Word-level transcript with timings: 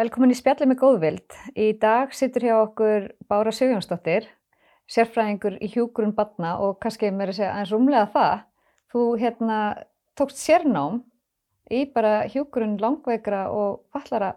Velkomin 0.00 0.32
í 0.32 0.36
spjalli 0.38 0.64
með 0.70 0.78
góðvild. 0.80 1.34
Í 1.60 1.72
dag 1.76 2.14
situr 2.16 2.44
hjá 2.46 2.54
okkur 2.62 3.10
Bára 3.28 3.52
Sigjónsdóttir, 3.52 4.30
sérfræðingur 4.88 5.58
í 5.60 5.68
hjúgrun 5.74 6.14
badna 6.16 6.54
og 6.64 6.78
kannski 6.80 7.10
að 7.10 7.34
segja 7.36 7.50
aðeins 7.50 7.72
rúmlega 7.74 8.06
það. 8.14 8.46
Þú 8.94 9.02
hérna 9.20 9.58
tókst 10.16 10.40
sérnám 10.40 11.02
í 11.68 11.82
bara 11.92 12.24
hjúgrun 12.32 12.78
langveikra 12.80 13.42
og 13.52 13.82
fallara 13.92 14.32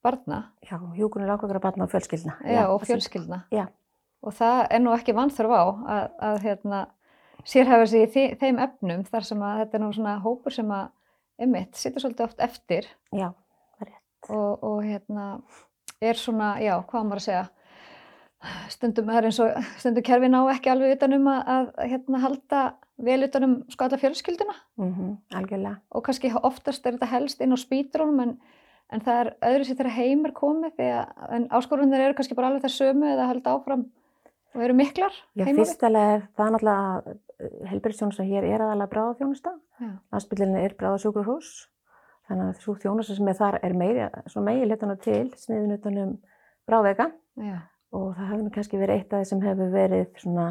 barna. 0.00 0.40
Já, 0.64 0.80
hjúgrun 0.96 1.28
langveikra 1.28 1.60
barna 1.60 1.84
og 1.84 1.92
fjölskyldna. 1.92 2.40
Já, 2.40 2.56
Já 2.56 2.64
og 2.64 2.88
fjölskyldna. 2.88 3.44
Já. 3.52 3.66
Og 4.24 4.32
það 4.40 4.66
er 4.70 4.86
nú 4.86 4.96
ekki 4.96 5.18
vanþörf 5.18 5.56
á 5.60 5.64
að, 5.66 6.04
að 6.30 6.44
hérna, 6.48 6.84
sérhæfa 7.44 7.90
sig 7.92 8.06
í 8.06 8.28
þeim 8.40 8.64
efnum 8.64 9.04
þar 9.04 9.28
sem 9.28 9.44
að 9.44 9.64
þetta 9.64 9.76
er 9.76 9.84
nú 9.84 9.96
svona 9.98 10.20
hópur 10.24 10.56
sem 10.56 10.72
að, 10.72 10.94
emitt, 11.36 11.74
situr 11.76 12.06
svolítið 12.06 12.30
oft 12.30 12.48
eftir. 12.48 12.94
Já 13.12 13.34
og, 14.28 14.64
og 14.64 14.80
hérna 14.84 15.26
er 16.02 16.18
svona, 16.20 16.56
já, 16.62 16.74
hvað 16.88 17.06
maður 17.06 17.22
að 17.22 17.26
segja? 17.26 17.44
Stundum 18.70 19.08
er 19.10 19.26
eins 19.26 19.38
og 19.42 19.56
stundum 19.80 20.04
kerfi 20.06 20.28
ná 20.30 20.38
ekki 20.52 20.70
alveg 20.70 20.98
utanum 20.98 21.30
að, 21.32 21.40
að 21.54 21.70
hérna 21.92 22.20
halda 22.22 22.60
vel 23.06 23.18
utanum 23.26 23.56
sko 23.72 23.86
alla 23.86 23.98
fjölskylduna. 24.00 24.54
Mm 24.78 24.92
-hmm, 24.92 25.16
algjörlega. 25.40 25.76
Og 25.90 26.04
kannski 26.04 26.32
oftast 26.42 26.86
er 26.86 26.92
þetta 26.96 27.12
helst 27.12 27.40
inn 27.40 27.56
á 27.56 27.58
spítrónum 27.58 28.22
en, 28.22 28.38
en 28.92 29.00
það 29.00 29.20
er 29.20 29.32
öðru 29.50 29.64
sér 29.64 29.76
þegar 29.76 29.98
heimar 29.98 30.32
komið 30.32 30.76
því 30.76 30.88
að 30.92 31.48
áskorunir 31.50 32.00
eru 32.00 32.14
kannski 32.14 32.34
bara 32.34 32.46
alveg 32.46 32.62
það 32.62 32.76
sömu 32.76 33.06
eða 33.12 33.26
halda 33.26 33.54
áfram 33.56 33.86
og 34.56 34.62
eru 34.62 34.74
miklar 34.74 35.12
Já, 35.36 35.44
fyrstulega 35.44 36.16
er 36.16 36.28
það 36.36 36.52
náttúrulega 36.54 37.16
helbjörnsjónusta 37.70 38.26
hér 38.26 38.46
er 38.48 38.64
aðalega 38.64 38.92
bráðafjónusta 38.94 39.52
landsbygðinni 40.12 40.62
er 40.64 40.76
bráðasjókurhús 40.80 41.50
Þannig 42.26 42.48
að 42.50 42.62
svo 42.64 42.74
þjónusta 42.82 43.16
sem 43.16 43.28
er 43.30 43.38
þar 43.38 43.58
er 43.62 43.74
meiri, 43.78 44.06
svona 44.26 44.46
meiri 44.48 44.66
letana 44.66 44.96
til 44.98 45.28
sniðin 45.38 45.76
utanum 45.76 46.16
bráðveika 46.66 47.10
Já. 47.38 47.58
og 47.94 48.08
það 48.16 48.32
hefur 48.32 48.48
kannski 48.56 48.80
verið 48.80 48.96
eitt 48.96 49.12
af 49.12 49.22
því 49.22 49.28
sem 49.30 49.44
hefur 49.44 49.70
verið 49.74 50.08
svona 50.22 50.46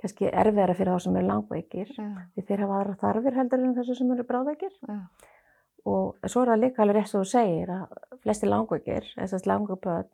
kannski 0.00 0.30
erfiðara 0.30 0.76
fyrir 0.78 0.94
þá 0.94 1.04
sem 1.06 1.18
eru 1.18 1.30
langveikir 1.32 1.90
Já. 1.96 2.06
því 2.36 2.46
þeir 2.46 2.62
hafa 2.64 2.78
aðra 2.78 2.94
þarfir 3.02 3.40
heldur 3.40 3.66
en 3.66 3.74
þessu 3.80 3.98
sem 3.98 4.14
eru 4.14 4.28
bráðveikir 4.28 4.72
Já. 4.86 4.96
og 5.90 6.30
svo 6.30 6.44
er 6.44 6.52
það 6.52 6.62
líka 6.62 6.84
alveg 6.84 7.00
rétt 7.00 7.10
sem 7.10 7.24
þú 7.24 7.32
segir 7.32 7.74
að 7.74 7.98
flesti 8.22 8.50
langveikir, 8.52 9.10
þessast 9.18 9.50
langveikböð 9.50 10.08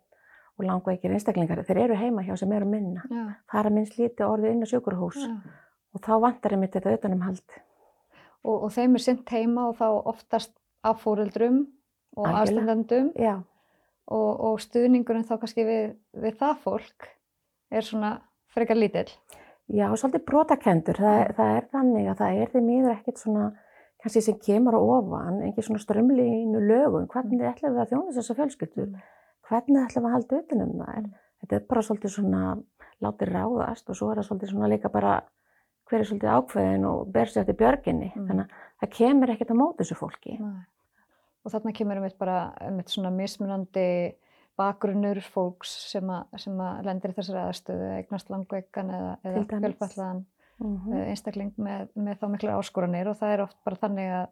og 0.57 0.65
langveikir 0.65 1.13
einstaklingar, 1.13 1.61
þeir 1.69 1.83
eru 1.85 1.97
heima 2.01 2.25
hjá 2.25 2.37
sem 2.41 2.53
eru 2.57 2.69
minna. 2.71 3.03
Það 3.51 3.59
er 3.61 3.67
að 3.69 3.75
minnst 3.77 3.99
lítið 3.99 4.27
orðið 4.27 4.55
inn 4.55 4.65
á 4.65 4.71
sjökurhús 4.71 5.19
og 5.93 6.01
þá 6.05 6.13
vantar 6.23 6.55
einmitt 6.57 6.73
þetta 6.77 6.95
utanumhald. 6.97 7.59
Og, 8.47 8.63
og 8.65 8.71
þeim 8.73 8.97
er 8.97 9.05
synd 9.05 9.33
heima 9.33 9.67
og 9.69 9.77
þá 9.77 9.87
oftast 10.15 10.55
af 10.87 11.03
fóreldrum 11.03 11.65
og 12.17 12.29
aðstendendum 12.31 13.13
og, 14.07 14.31
og 14.49 14.63
stuðningurinn 14.63 15.27
þá 15.27 15.37
kannski 15.43 15.67
við, 15.67 15.85
við 16.17 16.39
það 16.41 16.63
fólk 16.65 17.11
er 17.75 17.87
svona 17.87 18.13
frekar 18.55 18.79
lítill. 18.79 19.09
Já, 19.67 19.89
svolítið 19.99 20.25
brotakendur. 20.29 20.99
Það, 21.03 21.21
það 21.37 21.53
er 21.57 21.69
þannig 21.73 22.11
að 22.11 22.21
það 22.21 22.41
er 22.41 22.53
því 22.53 22.63
miður 22.69 22.93
ekkert 22.95 23.23
svona 23.23 23.47
kannski 24.03 24.23
sem 24.23 24.39
kemur 24.39 24.79
á 24.79 24.81
ofan, 24.81 25.41
engin 25.43 25.67
svona 25.67 25.83
strömlínu 25.83 26.61
hvernig 26.63 27.41
mm. 27.41 27.49
ætlum 27.51 27.75
við 27.75 27.83
að 27.83 27.93
þjóna 27.93 28.15
þessar 28.15 28.39
fjölskyldur, 28.41 28.91
mm. 28.93 29.07
hvernig 29.49 29.81
ætlum 29.83 30.07
við 30.07 30.11
að 30.11 30.17
halda 30.17 30.43
utan 30.43 30.63
um 30.67 30.77
það. 30.79 31.01
Mm. 31.01 31.09
Þetta 31.43 31.57
er 31.57 31.67
bara 31.73 31.87
svolítið 31.89 32.15
svona 32.15 32.45
látið 33.03 33.33
ráðast 33.35 33.91
og 33.91 33.99
svo 33.99 34.13
er 34.13 34.21
það 34.21 34.29
svolítið 34.31 34.53
svona 34.53 34.71
líka 34.71 34.93
bara 34.95 35.17
hver 35.87 35.99
er 35.99 36.09
svolítið 36.09 36.37
ákveðin 36.37 36.87
og 36.89 37.11
ber 37.13 37.33
sér 37.33 37.43
eftir 37.43 37.59
björginni. 37.59 38.13
Mm. 38.15 38.31
Þannig 38.31 38.47
að 38.47 38.65
það 38.85 38.95
kemur 39.01 39.35
ekkert 39.35 39.53
á 39.53 39.57
mót 39.59 39.83
þessu 39.83 39.99
fólki. 39.99 40.39
Nei 40.39 40.65
og 41.47 41.53
þarna 41.55 41.75
kemur 41.77 42.01
um 42.01 42.07
eitt 42.09 42.19
bara 42.19 42.39
um 42.67 42.81
eitt 42.83 42.93
svona 42.93 43.13
mismunandi 43.15 43.89
bakgrunnur 44.57 45.21
fólks 45.21 45.73
sem 45.93 46.11
að, 46.11 46.39
sem 46.41 46.61
að 46.65 46.87
lendir 46.89 47.13
í 47.13 47.17
þessari 47.19 47.43
aðstöðu, 47.43 47.89
eignast 48.01 48.33
langveikan 48.33 48.93
eða, 48.97 49.13
eða 49.23 49.45
fjölfallaðan 49.53 50.23
mm 50.59 50.77
-hmm. 50.77 51.03
einstakling 51.13 51.53
með, 51.61 51.89
með 51.95 52.21
þá 52.21 52.27
miklu 52.33 52.55
áskoranir 52.57 53.11
og 53.11 53.19
það 53.21 53.35
er 53.35 53.45
oft 53.45 53.59
bara 53.65 53.81
þannig 53.83 54.13
að, 54.21 54.29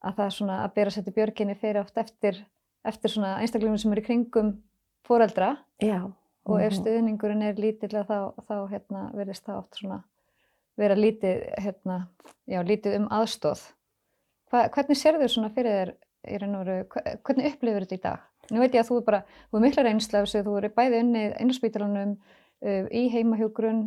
að 0.00 0.16
það 0.16 0.24
er 0.26 0.36
svona 0.38 0.62
að 0.64 0.74
bera 0.74 0.94
sér 0.94 1.06
til 1.06 1.16
björginni 1.18 1.56
fyrir 1.60 1.82
oft 1.84 1.98
eftir, 2.02 2.44
eftir 2.84 3.14
svona 3.14 3.36
einstaklingum 3.38 3.78
sem 3.78 3.92
eru 3.92 4.02
í 4.02 4.08
kringum 4.08 4.54
foreldra 5.06 5.56
Já. 5.78 6.10
og 6.44 6.60
ef 6.60 6.72
mhm. 6.72 6.80
stuðningurinn 6.80 7.42
er 7.42 7.54
lítill 7.54 8.04
þá, 8.04 8.34
þá 8.42 8.56
hérna, 8.74 9.10
verðist 9.14 9.46
það 9.46 9.62
oft 9.62 9.78
svona 9.78 10.02
vera 10.80 10.96
lítið, 10.96 11.44
hérna, 11.60 11.98
já, 12.48 12.62
lítið 12.64 12.96
um 13.00 13.08
aðstóð. 13.12 13.62
Hva, 14.50 14.64
hvernig 14.74 14.98
sér 14.98 15.18
þau 15.20 15.28
svona 15.28 15.50
fyrir 15.54 15.76
þér 15.76 15.92
í 16.28 16.40
raun 16.40 16.58
og 16.58 16.66
veru, 16.66 17.06
hvernig 17.26 17.48
upplifir 17.54 17.86
þetta 17.86 17.96
í 17.96 18.04
dag? 18.04 18.26
Nú 18.50 18.60
veit 18.62 18.74
ég 18.74 18.82
að 18.82 18.90
þú 18.90 19.00
er 19.00 19.06
bara, 19.06 19.22
þú 19.48 19.58
er 19.58 19.64
mikla 19.64 19.86
reynsla 19.86 20.22
þessu, 20.24 20.44
þú 20.46 20.58
eru 20.60 20.70
bæði 20.74 21.02
unnið 21.04 21.34
einarspítalunum 21.40 22.14
uh, 22.18 22.84
í 22.90 23.02
heimahjógrun 23.14 23.82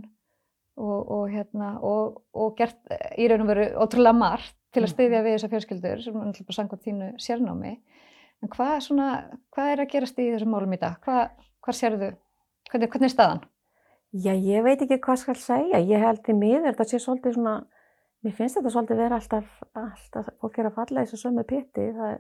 og, 0.80 1.00
og 1.14 1.24
hérna 1.30 1.76
og, 1.86 2.22
og 2.34 2.56
gert 2.58 2.80
í 3.20 3.28
raun 3.30 3.46
og 3.46 3.52
veru 3.52 3.70
ótrúlega 3.84 4.18
margt 4.18 4.56
til 4.74 4.82
að 4.82 4.88
mm. 4.88 4.94
styðja 4.96 5.24
við 5.26 5.36
þessar 5.36 5.54
fjölskyldur 5.54 6.04
sem 6.04 6.16
er 6.16 6.28
náttúrulega 6.30 6.50
bara 6.50 6.58
sangað 6.58 6.86
þínu 6.88 7.10
sérnámi 7.22 7.74
en 8.44 8.52
hvað 8.52 8.76
svona, 8.88 9.10
hvað 9.54 9.74
er 9.74 9.84
að 9.84 9.92
gerast 9.94 10.20
í 10.20 10.30
þessum 10.32 10.54
málum 10.56 10.76
í 10.76 10.80
dag? 10.82 10.98
Hvað, 11.06 11.44
hvað 11.64 11.78
sérðu, 11.78 12.10
hvernig, 12.72 12.90
hvernig 12.92 13.10
er 13.10 13.14
staðan? 13.14 13.44
Já, 14.14 14.34
ég 14.34 14.66
veit 14.66 14.82
ekki 14.84 15.00
hvað 15.02 15.22
skal 15.24 15.38
segja, 15.42 15.80
ég 15.82 16.04
held 16.04 16.28
í 16.30 16.36
miður, 16.38 16.68
þetta 16.68 16.86
sé 16.90 17.00
svolítið 17.02 17.38
svona 17.38 17.56
Mér 18.24 18.36
finnst 18.38 18.56
þetta 18.58 18.72
svolítið 18.72 19.02
vera 19.04 19.20
alltaf, 19.20 19.50
alltaf 19.76 20.30
fólk 20.40 20.60
er 20.60 20.70
að 20.70 20.78
falla 20.78 21.04
í 21.04 21.08
þessu 21.08 21.26
sömu 21.26 21.44
pitti, 21.48 21.90
það, 21.98 22.14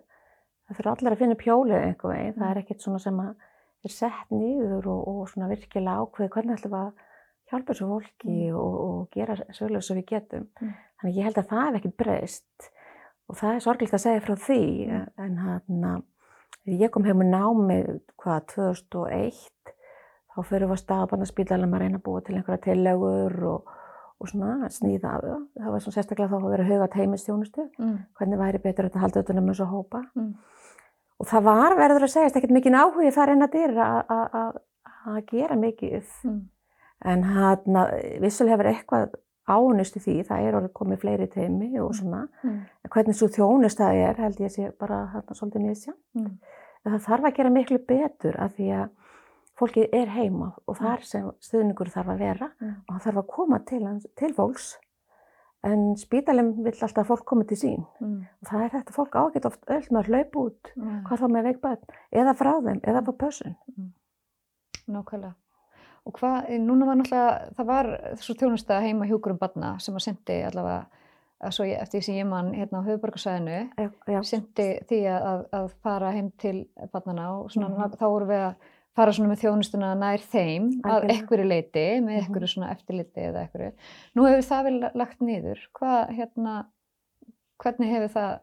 það 0.68 0.80
fyrir 0.80 0.92
allir 0.92 1.16
að 1.16 1.22
finna 1.22 1.40
pjólið 1.40 1.80
einhver 1.80 2.12
veginn, 2.12 2.38
það 2.38 2.48
er 2.50 2.58
mm. 2.58 2.64
ekkert 2.64 2.84
svona 2.84 3.02
sem 3.04 3.22
er 3.24 3.94
sett 3.94 4.34
nýður 4.34 4.90
og, 4.92 5.04
og 5.14 5.30
svona 5.32 5.50
virkilega 5.52 6.04
ákveð 6.04 6.32
hvernig 6.36 6.58
ætlum 6.58 6.76
að 6.80 6.90
hjálpa 7.52 7.72
þessu 7.72 7.88
fólki 7.88 8.34
mm. 8.34 8.58
og, 8.60 8.76
og 8.88 9.16
gera 9.16 9.38
svolítið 9.40 9.86
sem 9.88 10.00
við 10.02 10.10
getum. 10.12 10.48
Mm. 10.60 10.74
Þannig 11.00 11.20
ég 11.20 11.30
held 11.30 11.40
að 11.40 11.52
það 11.54 11.64
hef 11.68 11.80
ekkert 11.80 12.00
breyst 12.04 12.68
og 13.30 13.40
það 13.40 13.54
er 13.54 13.64
sorgilegt 13.64 13.98
að 13.98 14.04
segja 14.04 14.24
frá 14.26 14.36
því 14.48 14.64
en 15.24 15.38
hann 15.40 15.88
að 15.94 16.76
ég 16.84 16.92
kom 16.92 17.08
heim 17.08 17.24
og 17.24 17.32
námi 17.32 17.80
hvaða 18.20 18.44
2001 18.52 19.72
þá 20.34 20.38
fyrir 20.50 20.68
við 20.68 20.76
að 20.76 20.82
staða 20.82 21.10
barnaspítalum 21.12 21.76
að 21.78 21.84
reyna 21.84 22.00
að 22.00 22.06
búa 22.08 22.24
til 22.26 22.38
einhverja 22.38 22.64
tillögur 22.68 23.40
og 23.54 23.74
og 24.24 24.32
svona 24.32 24.70
snýða 24.72 25.18
af 25.18 25.24
það. 25.26 25.42
Það 25.60 25.74
var 25.74 25.84
svona 25.84 25.98
sérstaklega 25.98 26.32
þá 26.32 26.38
að 26.40 26.54
vera 26.54 26.68
huga 26.70 26.90
teimistjónustu, 26.94 27.66
mm. 27.80 27.96
hvernig 28.20 28.40
væri 28.40 28.62
betur 28.64 28.88
að 28.88 29.02
halda 29.04 29.20
auðvitað 29.20 29.42
um 29.42 29.50
þessu 29.52 29.68
hópa. 29.74 30.04
Mm. 30.16 30.30
Og 31.20 31.30
það 31.30 31.50
var 31.50 31.76
verður 31.80 32.08
að 32.08 32.14
segjast 32.14 32.40
ekkert 32.40 32.56
mikið 32.56 32.78
áhugið 32.80 33.18
þar 33.18 33.34
en 33.34 33.46
að 33.46 33.58
dyr 33.58 33.76
að 33.84 35.20
gera 35.30 35.60
mikið. 35.60 36.16
Mm. 36.30 36.40
En 37.14 37.28
hann 37.28 37.80
vissulega 38.24 38.56
hefur 38.56 38.72
eitthvað 38.72 39.20
ánust 39.44 39.98
í 40.00 40.02
því, 40.04 40.18
það 40.30 40.48
er 40.48 40.58
orðið 40.58 40.76
komið 40.80 41.02
fleiri 41.02 41.30
teimi 41.32 41.70
og 41.76 41.92
mm. 41.92 41.98
svona. 42.00 42.26
Mm. 42.48 42.60
Hvernig 42.96 43.20
svo 43.20 43.30
þjónust 43.36 43.82
það 43.82 44.04
er 44.08 44.22
held 44.24 44.44
ég 44.44 44.54
sé 44.54 44.70
bara 44.80 45.04
þarna 45.12 45.40
svolítið 45.40 45.66
nýðsja. 45.68 45.96
Mm. 46.16 46.36
Það 46.84 47.02
þarf 47.08 47.28
að 47.28 47.36
gera 47.40 47.52
miklu 47.58 47.80
betur 47.88 48.40
af 48.44 48.56
því 48.56 48.70
að 48.80 48.88
fólkið 49.60 49.94
er 49.94 50.10
heima 50.14 50.54
og 50.68 50.80
þar 50.80 51.02
mm. 51.02 51.10
sem 51.10 51.28
stuðningur 51.44 51.92
þarf 51.94 52.14
að 52.14 52.24
vera 52.24 52.50
mm. 52.60 52.74
og 52.88 52.96
hann 52.96 53.04
þarf 53.06 53.22
að 53.22 53.30
koma 53.36 53.60
til, 53.70 53.84
til 54.20 54.32
fólks 54.38 54.72
en 55.64 55.94
spítalinn 56.00 56.56
vil 56.66 56.74
alltaf 56.74 57.08
fólk 57.08 57.24
koma 57.30 57.46
til 57.48 57.60
sín 57.60 57.86
mm. 58.02 58.18
og 58.42 58.50
það 58.50 58.66
er 58.66 58.74
þetta 58.78 58.98
fólk 58.98 59.20
ágætt 59.20 59.48
oft 59.50 59.70
öll 59.70 59.86
með 59.90 60.02
að 60.02 60.10
hlaupa 60.10 60.48
út 60.48 60.74
mm. 60.76 60.98
hvað 61.08 61.22
þá 61.22 61.28
með 61.36 61.48
veikbæðin 61.50 62.02
eða 62.24 62.36
frá 62.40 62.52
þeim 62.66 62.82
eða 62.82 63.06
på 63.06 63.16
pössun 63.24 63.56
mm. 63.76 63.94
Nákvæmlega 64.94 65.38
og 66.04 66.18
hvað, 66.18 66.50
núna 66.60 66.90
var 66.90 66.98
náttúrulega 67.00 67.54
það 67.56 67.70
var 67.70 67.90
þessu 68.18 68.34
tjónusta 68.36 68.82
heima 68.84 69.08
hjúkurum 69.08 69.40
barna 69.40 69.78
sem 69.80 69.96
að 69.96 70.08
sendi 70.10 70.42
allavega 70.50 70.84
Svo 71.52 71.66
ég, 71.68 71.76
eftir 71.82 72.00
því 72.00 72.06
sem 72.06 72.18
ég 72.22 72.28
mann 72.30 72.54
hérna 72.56 72.80
á 72.80 72.88
höfuborgarsæðinu 72.88 74.24
syndi 74.24 74.68
því 74.88 75.00
að, 75.12 75.42
að 75.52 75.66
fara 75.84 76.14
heim 76.16 76.30
til 76.40 76.54
barnana 76.94 77.26
og 77.36 77.50
svona, 77.52 77.68
mm. 77.74 77.98
þá 78.00 78.06
voru 78.06 78.30
við 78.30 78.44
að 78.46 78.70
fara 78.98 79.14
svona 79.16 79.32
með 79.32 79.44
þjónustuna 79.44 79.92
nær 79.98 80.24
þeim 80.32 80.70
að 80.86 81.08
ekkurri 81.16 81.46
leiti, 81.48 81.86
með 82.06 82.28
mhm. 82.28 82.48
svona 82.52 82.72
eftirliti 82.74 83.28
eða 83.30 83.46
ekkurri. 83.48 83.70
Nú 84.18 84.28
hefur 84.30 84.48
það 84.50 84.66
vel 84.70 84.76
lagt 85.02 85.24
niður. 85.26 85.62
Hvað, 85.78 86.02
hérna, 86.18 86.58
hvernig 87.64 87.94
hefur 87.96 88.14
það, 88.18 88.36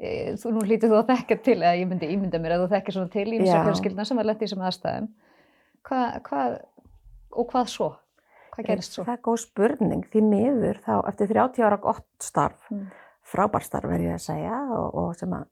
e, 0.00 0.14
þú 0.40 0.54
nú 0.54 0.64
hlítið 0.64 0.94
þú 0.94 1.00
að 1.00 1.10
þekka 1.12 1.40
til, 1.48 1.58
eða 1.60 1.74
ég 1.80 1.90
myndi 1.90 2.12
ímynda 2.14 2.40
mér 2.40 2.56
að 2.56 2.64
þú 2.64 2.70
þekkir 2.76 2.98
svona 2.98 3.12
til 3.12 3.26
í 3.28 3.42
mjög 3.42 3.68
fjölskyldna 3.68 4.08
sem 4.08 4.20
var 4.20 4.30
lett 4.30 4.40
í 4.40 4.46
þessum 4.46 4.64
aðstæðum. 4.70 5.10
Hvað, 5.84 6.18
hvað, 6.30 6.58
og 7.34 7.52
hvað 7.52 7.70
svo? 7.74 7.90
Hvað 8.54 8.68
gerist 8.70 8.96
svo? 8.96 9.04
Það 9.04 9.16
er 9.18 9.24
góð 9.26 9.40
spurning, 9.42 10.04
því 10.12 10.22
miður 10.30 10.80
þá 10.84 10.94
eftir 11.10 11.32
30 11.34 11.66
ára 11.66 11.80
gott 11.82 12.06
starf, 12.24 12.70
mm. 12.72 12.86
frábær 13.34 13.66
starf 13.66 13.90
verður 13.90 14.14
ég 14.14 14.16
að 14.16 14.24
segja 14.30 14.60
og, 14.78 14.86
og 15.02 15.16
sem 15.18 15.34
að 15.34 15.50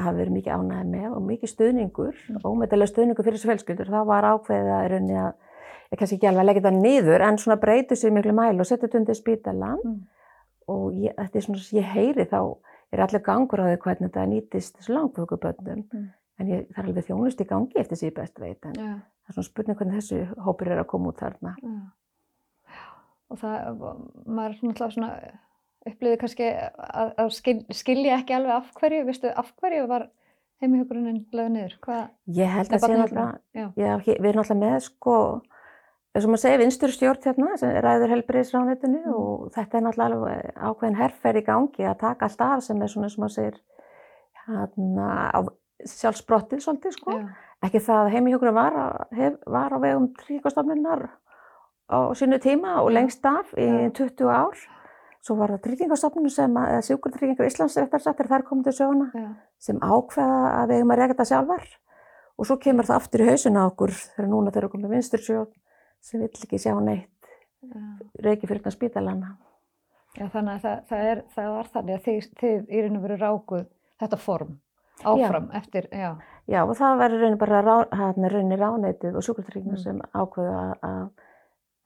hafi 0.00 0.18
verið 0.18 0.34
mikið 0.34 0.58
ánæði 0.58 0.86
með 0.90 1.06
og 1.12 1.22
mikið 1.28 1.50
stuðningur, 1.52 2.16
mm. 2.30 2.40
ómeðalega 2.42 2.90
stuðningur 2.90 3.26
fyrir 3.26 3.38
þessu 3.38 3.50
fjölskyldur. 3.50 3.92
Það 3.94 4.08
var 4.10 4.26
ákveðið 4.32 4.72
að 4.74 4.86
er 4.88 4.96
unni 4.98 5.18
að, 5.22 5.30
ég 5.92 6.00
kannski 6.00 6.18
ekki 6.18 6.30
alveg 6.30 6.42
að 6.42 6.48
leggja 6.48 6.64
þetta 6.64 6.82
niður, 6.82 7.24
en 7.28 7.40
svona 7.42 7.58
breytið 7.62 8.00
sér 8.00 8.14
miklu 8.16 8.34
mælu 8.34 8.64
og 8.64 8.68
setja 8.70 8.88
þetta 8.88 9.00
undir 9.00 9.18
spítalan 9.18 9.80
mm. 9.84 9.96
og 10.74 10.84
ég, 10.98 11.14
þetta 11.20 11.40
er 11.40 11.46
svona 11.46 11.78
ég 11.78 11.94
heyri 11.94 12.28
þá 12.32 12.40
er 12.94 13.04
allir 13.06 13.24
gangur 13.26 13.62
á 13.62 13.66
því 13.70 13.78
hvernig 13.86 14.10
þetta 14.10 14.26
nýtist 14.32 14.78
þessu 14.80 14.96
langvöku 14.96 15.40
bönnum. 15.42 15.86
Mm. 15.92 16.12
en 16.42 16.50
ég, 16.50 16.68
það 16.74 16.82
er 16.82 16.88
alveg 16.90 17.08
þjónust 17.08 17.42
í 17.42 17.46
gangi 17.46 17.78
eftir 17.78 18.00
því 18.00 18.14
best 18.16 18.40
veit 18.42 18.66
en 18.66 18.74
Já. 18.74 18.92
það 18.98 19.30
er 19.30 19.36
svona 19.36 19.48
spurning 19.48 19.78
hvernig 19.78 20.00
þessu 20.00 20.42
hópur 20.42 20.70
er 20.74 20.82
að 20.82 20.88
koma 20.90 21.12
út 21.12 21.22
þarna. 21.22 21.54
Já. 21.62 21.74
Og 23.30 23.38
það, 23.40 23.84
maður 24.26 24.56
náttúrulega 24.58 24.94
svona 24.96 25.12
upplýði 25.88 26.18
kannski 26.20 26.50
að, 26.50 27.10
að 27.20 27.30
skil, 27.36 27.56
skilja 27.76 28.18
ekki 28.20 28.36
alveg 28.38 28.54
af 28.58 28.70
hverju, 28.80 29.04
veistu, 29.08 29.32
af 29.36 29.50
hverju 29.60 29.86
var 29.90 30.06
heimihjókurunin 30.62 31.18
lögð 31.34 31.50
niður? 31.56 31.74
Hvað? 31.84 32.04
Ég 32.38 32.54
held 32.54 32.70
að 32.70 32.78
sé 32.78 32.86
barnahjálpina? 32.86 33.24
náttúrulega, 33.26 33.72
já, 33.84 33.96
við 34.06 34.28
erum 34.30 34.40
náttúrulega 34.40 34.60
með 34.62 34.78
sko, 34.86 35.16
eins 36.14 36.24
og 36.24 36.30
maður 36.32 36.42
segir, 36.44 36.62
vinstur 36.62 36.94
stjórn 36.94 37.24
hérna 37.26 37.56
sem 37.60 37.74
ræður 37.84 38.12
helbriðisránitinu 38.14 39.02
Mm. 39.04 39.14
og 39.18 39.50
þetta 39.56 39.76
er 39.80 39.84
náttúrulega 39.88 40.54
ákveðin 40.70 40.98
herrferð 41.02 41.40
í 41.42 41.44
gangi 41.50 41.88
að 41.90 41.98
taka 42.04 42.28
allt 42.30 42.40
af 42.40 42.62
sem 42.64 42.82
er 42.82 42.88
svona 42.92 43.08
eins 43.10 43.18
og 43.18 43.24
maður 43.24 43.34
segir 43.34 43.60
hérna 44.46 45.08
á 45.34 45.38
sjálfsbrottið 45.84 46.62
svolítið 46.64 46.94
sko. 46.96 47.18
Já. 47.18 47.26
Ekki 47.64 47.80
það 47.80 48.00
að 48.04 48.12
heimihjókurinn 48.14 48.56
var, 48.56 48.74
var 49.46 49.72
á 49.72 49.78
vegum 49.80 50.06
tryggingastofnunar 50.20 51.04
á 51.92 51.98
sínu 52.16 52.38
tíma 52.40 52.78
og 52.82 52.90
lengst 52.92 53.24
af 53.26 53.52
í 53.56 53.66
Já. 53.66 53.90
20 53.92 54.30
ár. 54.32 54.56
Svo 55.24 55.36
var 55.38 55.54
það 55.54 55.62
tryggingastofnun 55.64 56.30
sem, 56.30 56.52
að- 56.60 56.70
eða 56.74 56.82
sjúkurtryggingar 56.88 57.46
Íslands 57.48 57.78
þess 57.78 58.08
þær 58.28 58.42
komið 58.44 58.64
til 58.68 58.72
söguna 58.76 59.06
Já. 59.14 59.28
sem 59.58 59.78
ákveða 59.80 60.40
að 60.60 60.68
við 60.68 60.76
eigum 60.76 60.92
að 60.92 60.98
reyka 61.00 61.14
þetta 61.14 61.28
sjálfar 61.30 61.64
og 62.38 62.46
svo 62.48 62.56
kemur 62.60 62.84
það 62.84 62.96
aftur 63.00 63.20
í 63.24 63.28
hausinu 63.30 63.62
á 63.62 63.64
okkur 63.70 63.90
þegar 63.94 64.28
núna 64.28 64.52
þegar 64.52 64.68
komið 64.74 64.90
vinstur 64.92 65.22
sjóð 65.24 65.48
sem 66.04 66.20
vill 66.20 66.28
ekki 66.44 66.58
sjá 66.60 66.74
neitt 66.84 67.30
Já. 67.64 67.80
reyki 68.20 68.46
fyrir 68.46 68.60
þetta 68.60 68.74
spítalana. 68.76 69.36
Já, 70.18 70.28
þannig 70.28 70.52
að 70.58 70.60
það, 70.62 70.82
það, 70.90 71.06
er, 71.10 71.22
það 71.34 71.48
var 71.56 71.70
þannig 71.72 71.94
að 71.96 72.04
þið, 72.04 72.28
þið 72.42 72.68
í 72.68 72.82
raun 72.84 72.96
og 72.98 73.02
veru 73.08 73.16
rákuð 73.24 73.64
þetta 74.04 74.18
form 74.20 74.52
áfram 75.04 75.48
eftir, 75.58 75.88
já, 75.90 76.10
Já 76.46 76.60
og 76.68 76.76
það 76.76 76.98
verður 77.00 77.22
raunin 77.24 77.38
bara 77.40 77.62
rá, 77.64 77.76
hérna, 77.90 78.28
raunin 78.30 78.60
ránetið 78.60 79.16
og 79.16 79.22
sjúkurtryggingar 79.24 79.78
Mm. 79.78 79.82
sem 79.82 80.00
ákveða 80.12 80.76
að, 80.84 81.08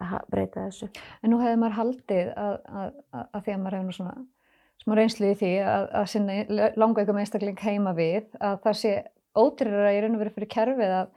að, 0.01 0.19
breyta 0.31 0.67
þessu. 0.69 0.89
en 1.23 1.31
nú 1.33 1.39
hefði 1.43 1.61
maður 1.63 1.77
haldið 1.79 2.29
að, 2.37 2.57
að, 2.83 2.91
að, 3.13 3.25
að 3.35 3.45
því 3.47 3.55
að 3.55 3.63
maður 3.65 3.87
nú 3.89 3.97
svona 3.97 4.17
smá 4.83 4.95
reynslu 4.99 5.31
í 5.33 5.39
því 5.41 5.53
að, 5.67 5.87
að 6.01 6.07
sinna 6.13 6.69
langveikum 6.79 7.19
einstakling 7.19 7.59
heima 7.65 7.95
við 7.99 8.29
að 8.41 8.61
það 8.67 8.77
sé 8.83 8.93
ótrýrara 9.39 9.95
í 9.97 10.01
raun 10.05 10.15
og 10.17 10.23
veru 10.23 10.35
fyrir 10.37 10.51
kerfið 10.55 10.93
að, 11.01 11.09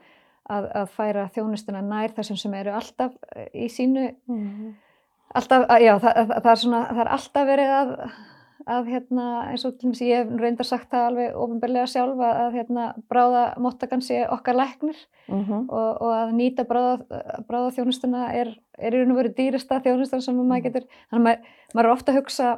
að, 0.56 0.66
að 0.82 0.90
færa 0.96 1.28
þjónustuna 1.34 1.82
nær 1.86 2.12
þessum 2.16 2.38
sem 2.42 2.54
eru 2.58 2.74
alltaf 2.78 3.14
í 3.54 3.68
sínu 3.70 4.08
Mm. 4.28 4.74
alltaf, 5.34 5.64
að- 5.70 5.82
já, 5.86 5.94
það, 6.02 6.12
það, 6.18 6.34
það 6.42 6.50
er 6.52 6.60
svona, 6.64 6.80
það 6.90 7.00
er 7.06 7.10
alltaf 7.16 7.46
verið 7.48 7.70
að, 7.78 7.92
að 8.66 8.90
hérna, 8.92 9.26
eins 9.50 9.64
og 9.66 9.76
til 9.76 9.88
dæmis 9.88 10.02
ég 10.04 10.22
hef 10.22 10.32
reyndar 10.40 10.68
sagt 10.68 10.90
það 10.92 11.06
alveg 11.10 11.38
ofinbarlega 11.44 11.90
sjálf 11.90 12.20
að, 12.20 12.40
að 12.44 12.58
hérna, 12.58 12.88
bráða 13.10 13.44
mottakan 13.62 14.04
sé 14.04 14.22
okkar 14.28 14.58
læknir 14.58 14.98
Mm 15.28 15.44
-hmm. 15.44 15.68
og, 15.68 16.02
og 16.02 16.12
að 16.12 16.32
nýta 16.34 16.64
bráða, 16.66 16.98
bráða 17.48 18.32
er, 18.34 18.48
er 18.78 18.94
í 18.94 18.98
raun 18.98 19.10
og 19.10 19.16
veru 19.16 19.30
dýrasta 19.38 19.80
þjónustan 19.80 20.20
sem 20.20 20.34
maður 20.34 20.62
getur, 20.62 20.84
þannig 21.10 21.20
að 21.20 21.22
maður, 21.22 21.38
maður 21.74 21.86
er 21.86 21.92
ofta 21.92 22.12
að 22.12 22.18
hugsa 22.18 22.48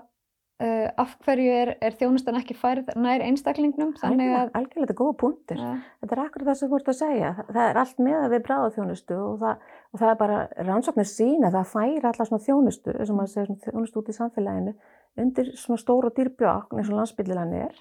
uh, 0.63 0.89
af 0.97 1.15
hverju 1.25 1.53
er, 1.55 1.73
er 1.83 1.97
þjónustan 1.99 2.39
ekki 2.39 2.57
færð 2.59 2.91
nær 2.97 3.25
einstaklingnum, 3.25 3.95
Algjörlega, 4.01 4.41
að 4.41 4.59
algjörlega, 4.61 4.87
þetta 4.87 4.95
er 4.95 5.01
góða 5.01 5.17
punktur. 5.23 5.63
ja, 5.63 5.73
Þetta 6.01 6.17
er 6.17 6.23
akkurat 6.25 6.49
það 6.49 6.59
sem 6.61 6.71
þú 6.71 6.79
ert 6.81 6.91
að 6.93 6.99
segja. 7.01 7.31
Það, 7.49 7.63
er 7.65 7.81
allt 7.83 8.03
með 8.09 8.19
að 8.21 8.35
við 8.35 8.45
bráðaþjónustu 8.49 9.19
og 9.21 9.39
það, 9.43 9.73
og 9.91 10.03
það 10.03 10.13
er 10.13 10.21
bara 10.23 10.41
rannsóknir 10.71 11.11
sína 11.11 11.53
það 11.55 11.73
færa 11.75 12.13
alla 12.13 12.29
svona 12.31 12.47
þjónustu, 12.49 12.97
eins 12.99 13.11
og 13.11 13.19
maður 13.21 13.33
segir 13.35 13.51
svona 13.51 13.65
þjónustu 13.67 14.03
út 14.03 14.11
í 14.11 14.19
samfélaginu, 14.19 14.77
undir 15.21 15.51
svona 15.59 15.81
stór 15.81 16.09
og 16.09 16.15
dýr 16.17 16.31
bjókn 16.39 16.81
eins 16.81 16.91
og 16.91 16.99
landsbyggilan 17.01 17.53
er. 17.59 17.75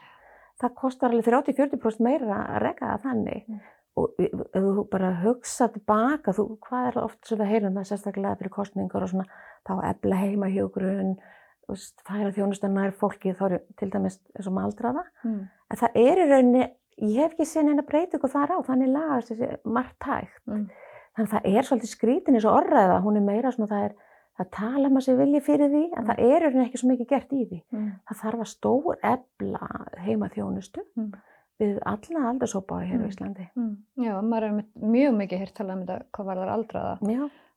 Það 0.62 0.76
kostar 0.80 1.12
alveg 1.12 1.26
30-40% 1.28 2.04
meira 2.06 2.42
að 2.44 2.60
reka 2.64 2.92
það 2.92 3.08
þannig. 3.08 3.48
Mm. 3.48 3.64
Og 3.94 4.22
ef 4.26 4.58
þú 4.58 4.84
bara 4.90 5.12
hugsa 5.22 5.68
tilbaka, 5.70 6.34
þú, 6.34 6.46
hvað 6.66 6.88
er 6.90 7.00
oft 7.04 7.28
sem 7.30 7.38
við 7.38 7.52
heyrum 7.52 7.76
það 7.78 7.90
sérstaklega 7.92 8.38
fyrir 8.40 8.54
kostningar 8.54 9.06
og 9.06 9.12
svona, 9.12 9.26
þá 9.70 9.74
efla 9.92 10.22
heima 10.22 10.50
hjógrun, 10.50 11.12
færa 12.08 12.32
þjónustan 12.34 12.74
nær 12.74 12.96
fólki, 12.98 13.36
þá 13.38 13.44
eru 13.52 13.60
til 13.78 13.90
dæmis 13.94 14.18
eins 14.34 14.50
og 14.50 14.56
maldraða. 14.58 15.04
mm, 15.24 15.44
En 15.70 15.78
það 15.78 16.00
er 16.02 16.22
í 16.24 16.26
rauninni, 16.30 16.66
ég 17.02 17.22
hef 17.22 17.36
ekki 17.36 17.46
séð 17.50 17.70
neina 17.70 17.86
breytingu 17.86 18.30
þar 18.30 18.52
á, 18.54 18.58
þannig 18.66 18.92
lagast 18.94 19.32
þessi 19.32 19.52
margt 19.66 20.10
hægt. 20.10 20.42
mm, 20.48 20.66
Þannig 21.14 21.30
að 21.30 21.34
það 21.34 21.58
er 21.58 21.68
svolítið 21.68 21.94
skrítin 21.94 22.36
eins 22.36 22.46
og 22.50 22.58
orðræða, 22.58 23.02
hún 23.06 23.18
er 23.18 23.26
meira 23.26 23.52
svona, 23.54 23.70
það 23.70 23.84
er, 23.86 23.96
það 24.40 24.50
tala 24.52 24.90
maður 24.90 25.06
sér 25.08 25.18
vilji 25.20 25.42
fyrir 25.46 25.70
því, 25.70 25.84
en 25.98 26.04
Mm. 26.04 26.08
það 26.10 26.20
er 26.26 26.42
rauninni 26.42 26.66
ekki 26.70 26.80
svo 26.82 26.90
mikið 26.90 27.08
gert 27.10 27.34
í 27.34 27.44
því. 27.50 27.60
mm, 27.74 27.92
Það 28.10 28.18
þarf 28.24 28.40
að 28.40 28.50
stór 28.54 28.98
ebla 29.04 29.68
heima 30.08 30.30
þjónustu 30.34 30.82
mm, 30.98 31.12
við 31.60 31.80
alla 31.86 32.24
aldershópa 32.30 32.80
hér 32.82 32.98
á 33.00 33.04
Mm. 33.04 33.10
Íslandi. 33.12 33.48
mm. 33.56 33.78
Já, 34.04 34.14
maður 34.22 34.44
er 34.44 34.66
mjög 34.82 35.14
mikið 35.22 35.40
hér 35.44 35.52
talað 35.54 35.78
um 35.78 35.86
þetta 35.86 36.06
hvað 36.12 36.26
var 36.26 36.38
þar 36.42 36.54
aldraða 36.56 36.98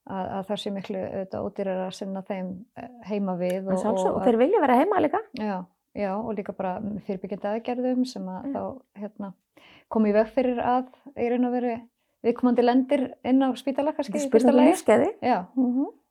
að, 0.07 0.27
að 0.37 0.45
það 0.47 0.57
sé 0.63 0.71
miklu 0.71 0.99
auðvitað 0.99 1.47
ódýrar 1.49 1.81
að 1.87 1.95
sinna 1.95 2.23
þeim 2.23 2.51
eh, 2.77 2.89
heima 3.09 3.37
við 3.41 3.67
og, 3.67 3.87
og, 3.87 3.99
og, 4.17 4.23
þeir 4.23 4.37
vilja 4.39 4.61
vera 4.61 4.77
heima 4.79 5.01
líka. 5.01 5.21
já, 5.35 5.65
já, 5.97 6.13
og 6.15 6.35
líka 6.37 6.53
bara 6.57 6.81
fyrirbyggjandi 7.07 7.49
aðgerðum 7.57 8.05
sem 8.07 8.23
að 8.29 8.45
Já. 8.45 8.53
þá 8.53 8.63
hérna, 9.01 9.33
komi 9.89 10.11
í 10.11 10.13
veg 10.13 10.29
fyrir 10.29 10.59
að 10.61 10.87
í 11.17 11.29
raun 11.31 11.45
og 11.49 11.53
veru 11.57 11.75
viðkomandi 12.23 12.63
lendir 12.63 13.15
inn 13.25 13.43
á 13.43 13.49
spítala 13.57 13.93
kannski 13.97 14.13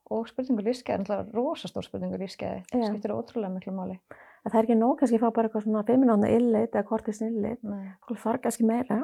er 0.05 0.13
og 0.13 0.27
spurningur 0.29 0.65
lífskeiði, 0.67 1.01
náttúrulega 1.01 1.33
rosastór 1.33 1.85
spurningur 1.85 2.21
lífskeiði, 2.21 2.63
það 2.69 2.83
Já. 2.83 2.89
skiptir 2.91 3.13
ótrúlega 3.15 3.53
miklu 3.53 3.73
máli. 3.73 3.97
Það 4.45 4.57
er 4.59 4.67
ekki 4.67 4.77
nóg 4.77 4.99
kannski 4.99 5.17
að 5.17 5.23
fá 5.23 5.33
bara 5.33 5.49
eitthvað 5.49 5.63
svona 5.65 5.85
5 5.87 6.01
minúna 6.03 6.29
illit 6.29 6.75
eða 6.75 6.85
kortis 6.85 7.21
illit. 7.25 7.61
Það 7.65 8.19
þarf 8.21 8.43
kannski 8.43 8.67
meira 8.69 8.99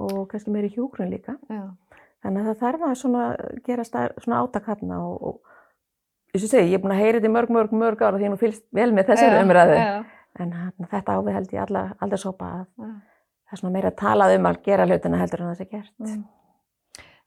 og 0.00 0.24
kannski 0.32 0.54
meiri 0.54 0.72
hjúgrun 0.74 1.12
líka. 1.12 1.36
já, 1.48 1.62
Þannig 2.20 2.40
að 2.40 2.48
það 2.48 2.58
þarf 2.64 2.82
að 2.88 2.96
svona 3.00 3.26
gera 3.64 3.84
svona 3.86 4.40
átakarna 4.42 4.98
og, 5.06 5.22
og 5.22 6.34
eins 6.34 6.44
og 6.44 6.50
segi, 6.50 6.72
ég 6.72 6.78
er 6.78 6.82
búin 6.82 6.96
að 6.96 7.00
heyra 7.04 7.20
þetta 7.20 7.30
í 7.30 7.36
mörg, 7.36 7.54
mörg, 7.54 7.70
mörg 7.72 8.02
ára 8.02 8.18
því 8.18 8.26
ég 8.26 8.34
nú 8.34 8.40
fylgst 8.40 8.66
vel 8.76 8.90
með 8.92 9.12
þessari 9.12 9.38
Já, 9.38 9.44
umræðu. 9.46 9.78
En 10.40 10.52
þetta 10.90 11.16
ávið 11.16 11.38
held 11.38 11.54
ég 11.54 11.62
alla, 11.64 11.86
aldrei 12.02 12.20
sopa 12.22 12.50
að 12.58 12.66
það 12.80 13.56
er 13.56 13.62
svona 13.62 13.72
meira 13.74 13.94
talað 13.98 14.36
um 14.36 14.50
að 14.50 14.60
gera 14.66 14.86
hlutina 14.86 15.22
heldur 15.22 15.42
en 15.42 15.50
það 15.50 15.62
sé 15.62 15.70
gert. 15.70 15.94
Mm. 15.98 16.20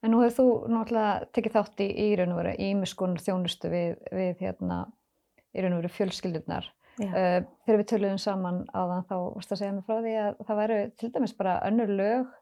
En 0.03 0.11
nú 0.11 0.19
hefur 0.19 0.35
þú 0.35 0.73
náttúrulega 0.73 1.31
tekið 1.35 1.55
þátt 1.57 1.83
í, 1.83 1.89
í 1.89 2.07
raun 2.19 2.33
og 2.35 2.39
veru 2.41 2.53
ímiskunar 2.59 3.23
þjónustu 3.23 3.71
við, 3.71 3.97
við 4.11 4.41
hérna, 4.43 4.79
í 5.55 5.63
raun 5.63 5.77
og 5.77 5.83
veru 5.83 5.91
fjölskyldurnar. 5.97 6.69
Já. 6.99 7.09
Uh, 7.09 7.37
þegar 7.65 7.79
við 7.79 7.87
töluðum 7.89 8.19
saman 8.21 8.59
áðan 8.75 9.07
þá 9.09 9.15
varst 9.33 9.53
að 9.53 9.61
segja 9.63 9.73
mig 9.73 9.85
frá 9.87 9.95
því 10.03 10.15
að 10.21 10.41
það 10.45 10.59
væru 10.59 10.79
til 10.99 11.11
dæmis 11.15 11.35
bara 11.39 11.55
önnur 11.65 11.93
lög 11.97 12.33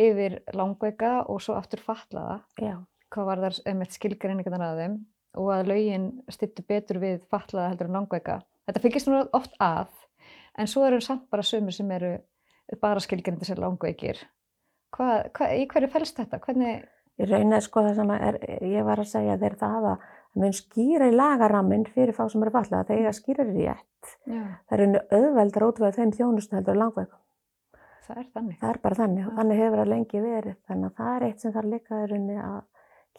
yfir 0.00 0.38
langveika 0.56 1.12
og 1.26 1.42
svo 1.44 1.56
aftur 1.58 1.82
fatlaða. 1.84 2.38
Já. 2.62 2.76
Hvað 3.10 3.26
var 3.26 3.42
þar 3.44 3.58
einmitt 3.66 3.96
skilgreiningarnar 3.96 4.66
að 4.68 4.82
þeim 4.84 5.00
og 5.40 5.50
að 5.54 5.68
lögin 5.70 6.06
styrtu 6.30 6.64
betur 6.66 7.00
við 7.02 7.20
fatlaða 7.30 7.72
heldur 7.72 7.90
en 7.90 7.98
langveika. 7.98 8.40
Þetta 8.68 8.82
fylgist 8.84 9.10
nú 9.10 9.20
oft 9.36 9.56
að 9.62 9.90
en 10.58 10.70
svo 10.70 10.86
eru 10.86 11.00
samt 11.02 11.26
bara 11.30 11.46
sömur 11.46 11.74
sem 11.74 11.90
eru 11.94 12.14
bara 12.82 13.02
skilgreiningar 13.02 13.50
sem 13.50 13.60
langveikir. 13.60 14.22
Hvað, 14.94 15.28
hvað, 15.36 15.54
í 15.58 15.66
hverju 15.70 15.90
fælst 15.92 16.18
þetta? 16.18 16.40
Hvernig, 16.42 16.86
Ég 17.20 17.28
raunaði 17.30 17.64
sko 17.66 17.82
það 17.84 17.98
sem 18.00 18.10
er, 18.16 18.38
ég 18.64 18.84
var 18.88 19.02
að 19.02 19.08
segja 19.12 19.36
þeir 19.42 19.56
það 19.60 19.76
að 19.76 19.86
það 19.90 20.42
mun 20.44 20.54
skýra 20.56 21.08
í 21.10 21.14
lagaraminn 21.16 21.86
fyrir 21.90 22.14
þá 22.16 22.22
sem 22.32 22.44
eru 22.46 22.52
fallað, 22.54 22.86
þeir 22.88 23.00
eiga 23.02 23.12
skýra 23.18 23.44
í 23.50 23.54
rétt. 23.66 24.12
já, 24.30 24.42
Það 24.70 24.76
er 24.76 24.80
rauninu 24.84 25.02
auðveldar 25.18 25.66
útveð 25.68 25.98
þeim 25.98 26.12
þjónustu 26.16 26.56
heldur 26.56 26.76
en 26.78 26.82
langveikum. 26.84 27.18
það 28.06 28.18
er 28.22 28.28
þannig. 28.34 28.56
Það 28.60 28.70
er 28.74 28.78
bara 28.82 28.98
þannig 29.00 29.26
og 29.28 29.34
þannig 29.38 29.60
hefur 29.60 29.80
það 29.82 29.90
lengi 29.92 30.20
verið. 30.24 30.56
Þannig 30.70 30.86
að 30.90 30.96
það 31.00 31.16
er 31.16 31.26
eitt 31.28 31.40
sem 31.44 31.52
þarf 31.54 31.70
líka 31.74 31.98
rauninni 32.10 32.38
að 32.42 32.60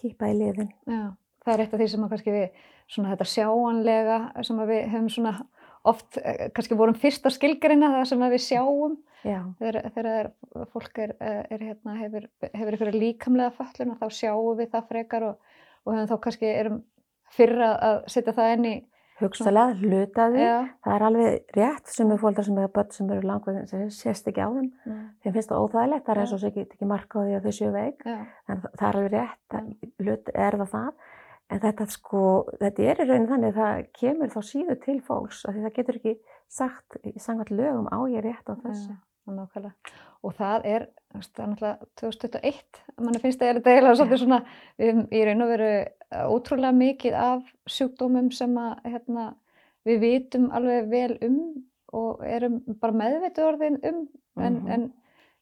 kýpa 0.02 0.32
í 0.32 0.38
liðin. 0.40 0.72
Já, 0.88 1.02
það 1.46 1.54
er 1.54 1.64
eitt 1.66 1.74
af 1.76 1.80
því 1.84 1.88
sem 1.94 2.04
að 2.08 2.12
kannski 2.16 2.34
við, 2.36 2.64
svona 2.92 3.12
þetta 3.14 3.28
sjáanlega 3.36 4.18
sem 4.48 4.60
að 4.66 4.72
við 4.74 4.82
höfum 4.96 5.10
svona 5.16 5.34
oft, 5.84 6.18
eh, 6.18 6.50
kannski 6.56 6.78
vorum 6.78 6.98
fyrst 6.98 7.26
að 7.26 7.38
skilgreina 7.38 7.90
það 7.96 8.06
sem 8.12 8.22
að 8.22 8.36
við 8.36 8.44
sjáum 8.46 8.98
Já. 9.26 9.40
þegar, 9.60 9.92
þegar 9.96 10.32
fólk 10.74 11.02
er, 11.04 11.16
er 11.22 11.60
hérna, 11.60 11.98
hefur, 12.00 12.30
hefur 12.54 12.78
ykkur 12.78 12.94
líkamlega 12.96 13.54
föllun 13.58 13.96
og 13.96 14.00
þá 14.02 14.08
sjáum 14.20 14.58
við 14.62 14.72
það 14.76 14.88
frekar 14.94 15.28
og, 15.32 15.36
og 15.86 15.94
höfum 15.96 16.10
þá 16.12 16.22
kannski 16.26 16.54
erum 16.54 16.80
fyrra 17.32 17.76
að 17.80 18.00
setja 18.12 18.34
það 18.38 18.56
inn 18.58 18.72
í 18.72 18.78
Hugsalega, 19.22 19.76
hlutaði. 19.78 20.42
Já, 20.42 20.56
Það 20.82 20.96
er 20.96 21.04
alveg 21.06 21.52
rétt 21.54 21.92
sem 21.94 22.10
er 22.10 22.18
fólkdrar 22.18 22.46
sem 22.48 22.58
hefur 22.58 22.72
börn 22.74 22.96
sem 22.96 23.12
eru 23.14 23.28
langveikin 23.30 23.68
sem 23.70 23.84
sést 23.94 24.30
ekki 24.32 24.42
á 24.42 24.50
þeim. 24.50 24.70
mm, 24.86 25.04
Þeim 25.22 25.36
finnst 25.36 25.52
það 25.52 25.66
óþægilegt, 25.66 26.06
það 26.08 26.14
er 26.16 26.22
eins 26.24 26.32
og 26.34 26.40
þess 26.42 26.50
ekki, 26.50 26.64
ekki 26.74 26.90
marka 26.90 27.22
á 27.22 27.26
því 27.28 27.36
að 27.38 27.46
þau 27.46 27.56
séu 27.60 27.72
veik. 27.76 28.02
já, 28.02 28.18
En 28.50 28.64
það 28.66 28.88
er 28.88 28.98
alveg 28.98 29.14
rétt, 29.14 29.60
hlut 30.02 30.32
er 30.34 30.58
það 30.64 30.72
það. 30.74 31.06
En 31.52 31.60
þetta 31.60 31.86
sko, 31.92 32.20
þetta 32.62 32.84
er 32.88 33.02
í 33.04 33.06
raunin 33.10 33.28
þannig 33.28 33.50
að 33.52 33.58
það 33.62 33.80
kemur 34.00 34.30
þá 34.32 34.42
síður 34.48 34.78
til 34.86 34.98
fólks 35.04 35.42
af 35.46 35.56
því 35.56 35.64
það 35.66 35.74
getur 35.80 35.98
ekki 36.00 36.14
sagt 36.52 37.00
í 37.04 37.14
sangvært 37.20 37.52
lögum 37.52 37.90
á 37.92 38.00
ég 38.12 38.24
rétt 38.24 38.48
á 38.48 38.56
þessu. 38.64 38.94
nákvæmlega. 39.32 39.74
Og 40.26 40.34
það 40.38 40.66
er, 40.68 40.86
það 41.14 41.44
er 41.44 41.50
náttúrulega 41.52 41.90
2021, 42.02 42.80
manni 43.06 43.20
finnst 43.22 43.40
það 43.42 43.50
er 43.52 43.60
þetta 43.60 43.72
eiginlega 43.76 43.98
svolítið 44.00 44.22
svona, 44.24 44.40
um, 44.88 45.02
í 45.12 45.22
raun 45.28 45.44
og 45.46 45.52
veru 45.54 45.70
uh, 45.82 46.26
ótrúlega 46.36 46.72
mikið 46.80 47.18
af 47.22 47.52
sjúkdómum 47.76 48.32
sem 48.36 48.58
að, 48.60 48.74
hérna, 48.92 49.28
við 49.88 50.02
vitum 50.04 50.50
alveg 50.58 50.90
vel 50.92 51.18
um 51.28 51.38
og 51.94 52.22
erum 52.28 52.60
bara 52.82 52.96
meðveitu 53.04 53.44
orðin 53.46 53.80
um, 53.88 54.02
en, 54.40 54.60
Mhm. 54.62 54.68
en 54.72 54.94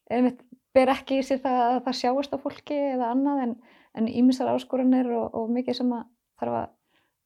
einmitt 0.10 0.40
ber 0.74 0.90
ekki 0.94 1.20
í 1.20 1.26
sér 1.26 1.42
það 1.44 1.60
að 1.66 1.84
það 1.88 1.98
sjáist 2.02 2.34
á 2.34 2.38
fólki 2.42 2.78
eða 2.94 3.12
annað 3.14 3.44
en, 3.44 3.56
en 3.98 4.08
ímisar 4.08 4.52
áskoranir 4.54 5.10
og, 5.16 5.34
og 5.36 5.50
mikið 5.56 5.80
sem 5.82 5.96
að 5.96 6.06
þarf 6.42 6.58
að 6.60 6.70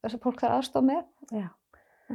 þess 0.03 0.17
að 0.17 0.25
fólk 0.25 0.43
þarf 0.43 0.57
aðstof 0.59 0.87
með. 0.87 1.03
Já. 1.31 1.47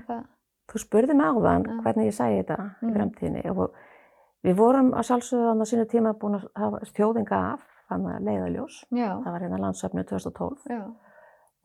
Það... 0.07 0.23
Þú 0.69 0.83
spurði 0.83 1.17
mig 1.17 1.29
á 1.29 1.35
þann 1.49 1.67
ja. 1.69 1.79
hvernig 1.85 2.11
ég 2.11 2.17
sæði 2.17 2.41
þetta 2.43 2.59
mm. 2.61 2.79
í 2.89 2.95
fremtíðinni 2.97 3.45
og 3.55 3.79
við 4.45 4.59
vorum 4.59 4.93
að 4.93 5.09
sjálfsögðan 5.09 5.65
á 5.65 5.67
sínu 5.71 5.89
tíma 5.89 6.15
búin 6.21 6.39
að 6.39 6.49
hafa 6.61 6.81
þjóðinga 6.93 7.43
af, 7.55 7.69
þannig 7.89 8.17
að 8.17 8.27
leiðaljós. 8.29 8.81
Já. 8.93 9.11
Það 9.25 9.31
var 9.33 9.45
hérna 9.47 9.63
landsöfnu 9.65 10.05
2012. 10.11 10.67
Já 10.69 10.83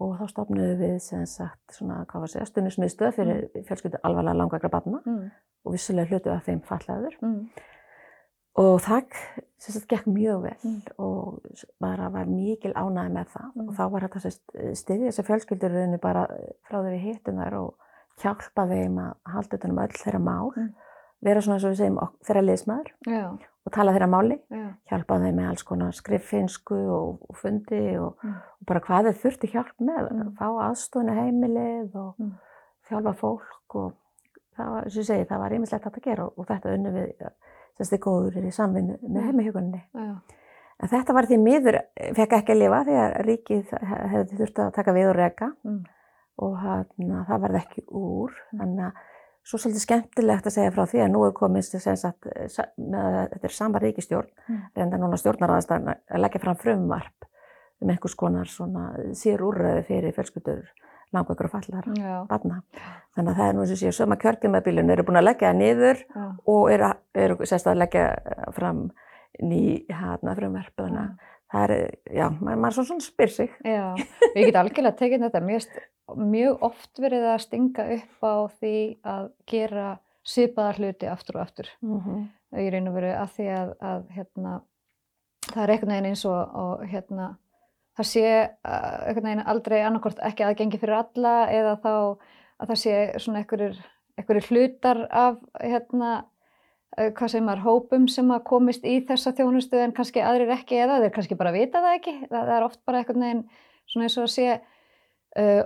og 0.02 0.16
þá 0.20 0.26
stopnuðu 0.32 0.78
við 0.80 0.96
sem 1.04 1.26
sagt 1.30 1.76
svona, 1.78 2.02
hvað 2.10 2.26
var 2.26 2.34
það, 2.34 2.48
stundismiðstöð 2.50 3.14
fyrir 3.18 3.44
mm. 3.46 3.66
fjölskyldu 3.68 4.02
alvarlega 4.02 4.40
langvægra 4.40 4.72
barna 4.74 5.02
mm. 5.06 5.22
og 5.64 5.76
vissulega 5.76 6.12
hlutu 6.18 6.34
að 6.34 6.48
þeim 6.48 6.62
fallaður 6.68 7.18
mm. 7.22 7.38
Og 8.60 8.76
það 8.84 9.16
sagt 9.64 9.88
gekk 9.90 10.10
mjög 10.12 10.44
vel 10.44 10.58
mm. 10.62 10.80
og 11.02 11.40
bara 11.82 12.10
var 12.14 12.30
mikil 12.30 12.74
ánæði 12.76 13.16
með 13.16 13.32
það 13.34 13.48
mm. 13.50 13.68
og 13.68 13.78
þá 13.78 13.84
var 13.94 14.08
þetta 14.08 14.34
stiðið 14.82 15.08
þessi 15.08 15.28
fjölskyldur 15.30 15.80
bara 16.04 16.28
frá 16.68 16.78
því 16.82 16.92
við 16.92 17.06
hittum 17.08 17.40
þær 17.42 17.60
og 17.62 17.90
hjálpa 18.22 18.68
þeim 18.70 19.00
að 19.02 19.14
halda 19.34 19.56
þetta 19.56 19.72
um 19.72 19.82
öll 19.86 19.98
þeirra 20.04 20.22
mál 20.22 20.52
mm. 20.52 20.70
vera 21.26 21.42
svona 21.42 21.58
eins 21.58 21.66
og 21.66 21.74
við 21.74 21.82
segjum 21.82 22.20
þeirra 22.28 22.46
liðsmaður 22.50 22.94
Já 23.08 23.26
og 23.64 23.72
tala 23.72 23.94
þeirra 23.96 24.10
máli, 24.12 24.38
Já. 24.52 24.64
hjálpa 24.92 25.18
þeim 25.24 25.38
með 25.40 25.50
alls 25.52 25.66
konar 25.68 25.96
skriffinsku 25.96 26.78
og, 26.92 27.22
og 27.30 27.40
fundi 27.40 27.82
og, 27.96 28.18
mm. 28.20 28.38
og 28.60 28.70
bara 28.70 28.84
hvað 28.84 29.10
þeir 29.10 29.20
þurfti 29.22 29.52
hjálp 29.54 29.76
með, 29.80 30.10
mm. 30.12 30.32
fá 30.40 30.48
aðstofna 30.68 31.16
heimilið 31.22 31.96
og 32.00 32.10
mm. 32.20 32.34
þjálfa 32.90 33.14
fólk 33.22 33.78
og 33.80 33.94
það 34.58 34.74
var, 34.76 34.90
sem 34.90 35.04
ég 35.04 35.10
segi, 35.10 35.28
það 35.30 35.44
var 35.46 35.58
ímislegt 35.58 35.90
að 35.90 36.02
gera 36.04 36.28
og, 36.28 36.36
og 36.36 36.50
þetta 36.52 36.76
unnu 36.78 36.94
við, 36.98 37.14
þið 37.80 38.02
góður 38.04 38.38
er 38.40 38.48
í 38.48 38.54
samvinnu 38.54 38.98
með 39.02 39.30
heimihjögunni. 39.30 39.82
En 39.94 40.92
þetta 40.92 41.16
var 41.16 41.30
því 41.30 41.40
miður, 41.40 41.80
fekk 42.18 42.38
ekki 42.40 42.54
að 42.54 42.62
lifa 42.62 42.84
því 42.88 43.00
að 43.00 43.18
ríkið 43.30 43.74
hefði 44.12 44.40
þurfti 44.42 44.64
að 44.66 44.72
taka 44.76 44.96
við 44.96 45.10
og 45.10 45.18
reyka 45.18 45.50
mm. 45.64 45.82
og 46.44 46.56
hana, 46.60 47.26
það 47.30 47.44
varði 47.46 47.62
ekki 47.62 47.86
úr, 47.88 48.34
mm. 48.34 48.62
þannig 48.62 48.88
að 48.90 49.10
Svo 49.44 49.58
svolítið 49.60 49.84
skemmtilegt 49.84 50.46
að 50.48 50.54
segja 50.56 50.72
frá 50.72 50.86
því 50.88 51.00
að 51.04 51.10
nú 51.12 51.22
er 51.28 51.34
komist 51.36 51.74
sagt, 51.76 52.30
með 52.80 53.18
þetta 53.34 53.48
er 53.50 53.52
sama 53.52 53.82
ríkistjórn, 53.84 54.30
mm. 54.48 54.62
reynda 54.80 55.00
núna 55.02 55.20
stjórnarraðastan 55.20 55.90
að 55.92 56.22
leggja 56.24 56.40
fram 56.46 56.60
frumvarp 56.62 57.28
um 57.84 57.92
einhvers 57.92 58.16
konar 58.16 58.48
sír 59.20 59.44
úrraði 59.44 59.84
fyrir 59.90 60.16
fjölskyldur 60.16 60.64
langveikur 61.14 61.50
og 61.50 61.54
fallar 61.54 61.90
barna. 62.30 62.62
Þannig 63.16 63.32
að 63.32 63.40
það 63.40 63.48
er 63.48 63.58
nú 63.58 63.68
sem 63.70 63.80
sé, 63.80 63.94
söma 63.96 64.18
kjörgjumabílun 64.22 64.94
eru 64.94 65.06
búin 65.08 65.22
að 65.22 65.30
leggja 65.30 65.52
það 65.52 65.60
niður 65.62 66.04
Já. 66.04 66.26
og 66.56 66.64
eru, 66.74 66.90
eru 67.26 67.50
sérst 67.50 67.70
að 67.70 67.82
leggja 67.84 68.08
fram 68.58 68.84
ný 69.42 69.64
frumvarp. 69.90 70.76
Þannig 70.78 71.02
að 71.04 71.32
það 71.54 71.64
er, 71.78 71.90
já, 72.10 72.28
maður 72.42 72.80
svona 72.82 73.08
spyr 73.08 73.34
sig. 73.34 73.58
Já, 73.62 73.94
við 74.34 74.48
getum 74.48 74.62
algjörlega 74.64 75.00
tekið 75.02 75.28
þetta 75.28 75.44
mjög 75.46 75.68
mjög 76.20 76.64
oft 76.68 77.00
verið 77.00 77.28
að 77.32 77.44
stinga 77.46 77.86
upp 77.96 78.26
á 78.26 78.36
því 78.60 78.78
að 79.08 79.30
gera 79.50 79.88
svipaðar 80.28 80.80
hluti 80.80 81.10
aftur 81.12 81.38
og 81.40 81.46
aftur 81.46 81.70
mm 81.82 82.00
-hmm. 82.00 82.28
raun 82.74 82.88
og 82.88 82.94
veru 82.94 83.14
að 83.14 83.30
því 83.38 83.48
að, 83.60 83.74
að 83.80 84.04
hérna, 84.16 84.54
það 85.48 85.64
er 85.64 85.72
einhvern 85.72 85.92
veginn 85.92 86.10
eins 86.12 86.26
og, 86.26 86.56
og 86.56 86.86
hérna, 86.88 87.38
það 87.98 88.10
sé 88.10 88.28
uh, 88.28 89.08
einhvern 89.08 89.30
veginn 89.30 89.48
aldrei 89.54 89.80
annarkort 89.84 90.22
ekki 90.26 90.46
aðgengi 90.48 90.82
fyrir 90.82 91.00
alla 91.00 91.34
eða 91.54 91.74
þá 91.84 91.94
að 91.94 92.70
það 92.70 92.80
sé 92.84 93.00
svona 93.22 93.42
einhverjir 93.44 94.48
hlutar 94.50 95.04
af 95.10 95.40
hérna, 95.62 96.12
uh, 96.98 97.10
hvað 97.14 97.34
segir 97.34 97.46
maður, 97.48 97.66
hópum 97.68 98.08
sem 98.12 98.32
að 98.34 98.46
komist 98.50 98.86
í 98.86 99.00
þessa 99.08 99.36
þjónustu 99.38 99.82
en 99.82 99.96
kannski 99.96 100.24
aðrir 100.26 100.54
ekki 100.58 100.82
eða 100.86 101.02
þeir 101.04 101.16
kannski 101.18 101.40
bara 101.40 101.56
vita 101.56 101.84
það 101.84 102.00
ekki 102.00 102.16
það, 102.28 102.40
það 102.42 102.56
er 102.58 102.68
oft 102.70 102.82
bara 102.86 103.02
einhvern 103.02 103.28
veginn 103.28 103.44
svona 103.90 104.10
eins 104.10 104.18
og 104.18 104.30
að 104.30 104.36
sé 104.38 104.48
Uh, 105.34 105.66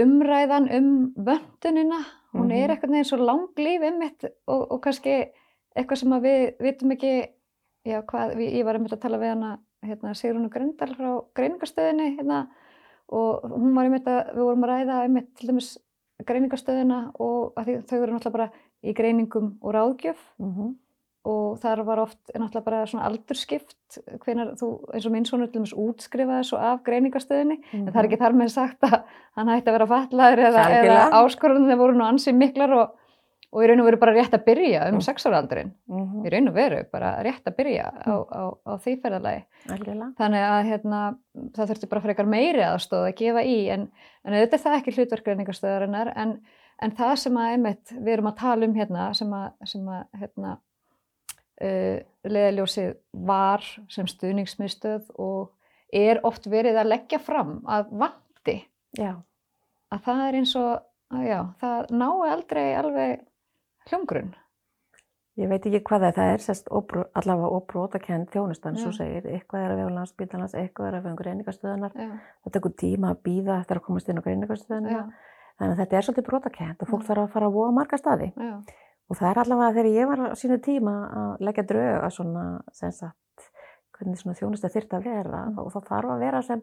umræðan 0.00 0.70
um 0.72 0.86
vöndunina, 1.20 1.98
hún 2.32 2.46
mm 2.46 2.48
-hmm. 2.48 2.54
er 2.54 2.62
mhm. 2.62 2.70
eitthvað 2.70 2.90
neins 2.90 3.08
svo 3.08 3.18
langlýf 3.20 3.82
einmitt 3.82 4.24
og, 4.46 4.72
og 4.72 4.80
kannski 4.80 5.26
eitthvað 5.76 5.98
sem 5.98 6.14
við 6.22 6.54
vitum 6.60 6.94
ekki, 6.94 7.28
já 7.84 8.00
hvað, 8.08 8.36
við, 8.38 8.48
ég 8.56 8.64
var 8.64 8.74
einmitt 8.74 8.92
að 8.92 9.02
tala 9.02 9.18
við 9.18 9.28
hana 9.34 9.50
hérna, 9.86 10.14
Sigrunu 10.14 10.50
Gröndal 10.52 10.94
frá 10.96 11.10
greiningarstöðinni 11.38 12.16
hérna, 12.18 12.44
og 13.12 13.46
hún 13.50 13.74
var 13.76 13.88
einmitt 13.88 14.06
að, 14.08 14.34
við 14.36 14.46
vorum 14.48 14.66
að 14.66 14.72
ræða 14.72 15.00
einmitt 15.06 15.32
til 15.38 15.50
dæmis 15.50 15.72
greiningarstöðina 16.26 17.00
og 17.18 17.56
þau 17.56 17.98
eru 17.98 18.14
náttúrulega 18.14 18.36
bara 18.36 18.50
í 18.82 18.94
greiningum 18.94 19.56
og 19.60 19.74
ráðgjöf. 19.76 20.22
Mm 20.38 20.54
-hmm 20.54 20.72
og 21.22 21.58
þar 21.62 21.84
var 21.86 22.00
oft 22.02 22.18
náttúrulega 22.34 22.64
bara 22.66 22.86
svona 22.90 23.06
aldurskipt 23.06 23.98
hvenar 24.24 24.56
þú 24.58 24.70
eins 24.90 25.04
og 25.06 25.12
minn 25.14 25.26
svona 25.28 25.46
til 25.46 25.60
dæmis 25.60 25.74
útskrifaði 25.78 26.46
svo 26.48 26.58
af 26.58 26.80
greiningastöðinni 26.86 27.58
mm 27.60 27.62
-hmm. 27.62 27.86
en 27.86 27.92
það 27.92 28.00
er 28.00 28.08
ekki 28.08 28.22
þar 28.22 28.34
með 28.40 28.48
sagt 28.48 28.82
að 28.82 28.96
hann 29.36 29.48
hætti 29.48 29.70
að 29.70 29.72
vera 29.72 29.86
fallaður 29.86 30.42
eða, 30.48 30.64
eða 30.78 31.10
áskorðunni 31.20 31.78
voru 31.78 31.94
nú 31.94 32.04
ansið 32.04 32.34
miklar 32.34 32.72
og, 32.72 32.90
og 33.52 33.60
í 33.60 33.68
raun 33.68 33.82
og 33.82 33.88
veru 33.88 33.98
bara 34.00 34.14
rétt 34.16 34.32
að 34.32 34.44
byrja 34.46 34.86
um 34.88 35.00
sexáraldurinn 35.04 35.72
mm 35.88 36.00
-hmm. 36.00 36.24
í 36.26 36.32
raun 36.32 36.48
og 36.48 36.54
veru 36.54 36.80
bara 36.92 37.12
rétt 37.22 37.46
að 37.46 37.56
byrja 37.56 37.84
á, 37.84 38.14
mm. 38.16 38.24
á, 38.32 38.42
á 38.64 38.72
því 38.80 38.94
ferðalagi 39.02 39.44
þannig 40.18 40.44
að 40.48 40.62
hérna, 40.70 41.00
það 41.56 41.68
þurfti 41.68 41.88
bara 41.90 42.00
frekar 42.00 42.26
meiri 42.26 42.64
aðstóð 42.64 43.06
að 43.06 43.16
gefa 43.20 43.42
í 43.44 43.58
en, 43.68 43.88
en 44.24 44.32
þetta 44.32 44.56
er 44.56 44.62
það 44.64 44.76
ekki 44.78 44.94
hlutverk 44.96 45.24
greiningastöðarinnar 45.24 46.12
en, 46.16 46.36
en 46.82 46.90
það 46.90 47.16
sem 47.16 47.36
að 47.36 47.50
einmitt 47.52 47.92
við 47.92 48.12
erum 48.12 48.30
að 48.32 48.38
tala 48.40 48.66
um 48.66 48.74
hérna 48.74 49.14
sem 49.14 49.32
að, 49.32 49.50
sem 49.64 49.88
að 49.88 50.04
hérna, 50.20 50.58
uh, 51.62 51.98
leðaljósið 52.24 52.94
var 53.12 53.60
sem 53.88 54.06
stuðningsmiðstöð 54.06 55.10
og 55.18 55.52
er 55.92 56.22
oft 56.24 56.48
verið 56.48 56.80
að 56.80 56.88
leggja 56.88 57.18
fram 57.18 57.60
að 57.68 57.92
vandi 57.92 58.64
já. 58.96 59.20
að 59.92 60.00
það 60.06 60.24
er 60.28 60.40
eins 60.40 60.56
og 60.56 60.80
að 61.12 61.26
já, 61.28 61.40
það 61.60 61.92
nái 61.92 62.30
aldrei 62.32 62.74
alveg 62.78 63.20
hljóngrunn 63.90 64.32
Ég 65.40 65.48
veit 65.48 65.64
ekki 65.64 65.80
hvað 65.88 66.10
það 66.12 66.26
er, 66.28 66.42
er 66.52 66.58
óbrú, 66.76 67.02
allavega 67.16 67.50
óbrótakend 67.56 68.26
þjónustan, 68.34 68.74
svo 68.76 68.90
segir, 68.92 69.24
eitthvað 69.32 69.62
er 69.64 69.70
að 69.72 69.78
vega 69.80 69.92
landsbítalans, 69.94 70.54
eitthvað 70.60 70.88
er 70.90 70.96
að 70.98 71.06
vega 71.06 71.20
greiningarstöðunar, 71.22 71.94
það 72.44 72.54
tekur 72.56 72.74
tíma 72.82 73.12
að 73.14 73.22
býða 73.24 73.54
eftir 73.62 73.80
að 73.80 73.86
komast 73.86 74.10
inn 74.12 74.20
á 74.20 74.26
greiningarstöðunar, 74.26 75.06
þannig 75.56 75.72
að 75.72 75.80
þetta 75.80 75.96
er 75.96 76.06
svolítið 76.06 76.26
brótakend 76.26 76.84
og 76.84 76.90
fólk 76.90 77.06
þarf 77.06 77.24
að 77.24 77.32
fara 77.32 77.48
að 77.48 77.56
voða 77.56 77.76
marga 77.78 77.98
staði. 78.02 78.28
Já. 78.36 78.52
Og 79.08 79.18
það 79.18 79.28
er 79.30 79.40
allavega 79.42 79.76
þegar 79.78 79.88
ég 79.96 80.10
var 80.10 80.20
á 80.20 80.28
sínu 80.42 80.58
tíma 80.66 80.94
að 81.22 81.46
leggja 81.48 81.64
drög 81.70 81.96
að 81.96 82.12
svona, 82.18 82.44
sagt, 82.76 83.46
hvernig 83.96 84.20
svona 84.20 84.36
þjónustu 84.36 84.70
þurft 84.72 84.96
að 84.98 85.08
vera 85.08 85.46
mm. 85.46 85.56
og 85.62 85.72
það 85.72 85.88
þarf 85.88 86.12
að 86.12 86.26
vera 86.26 86.42
sem, 86.44 86.62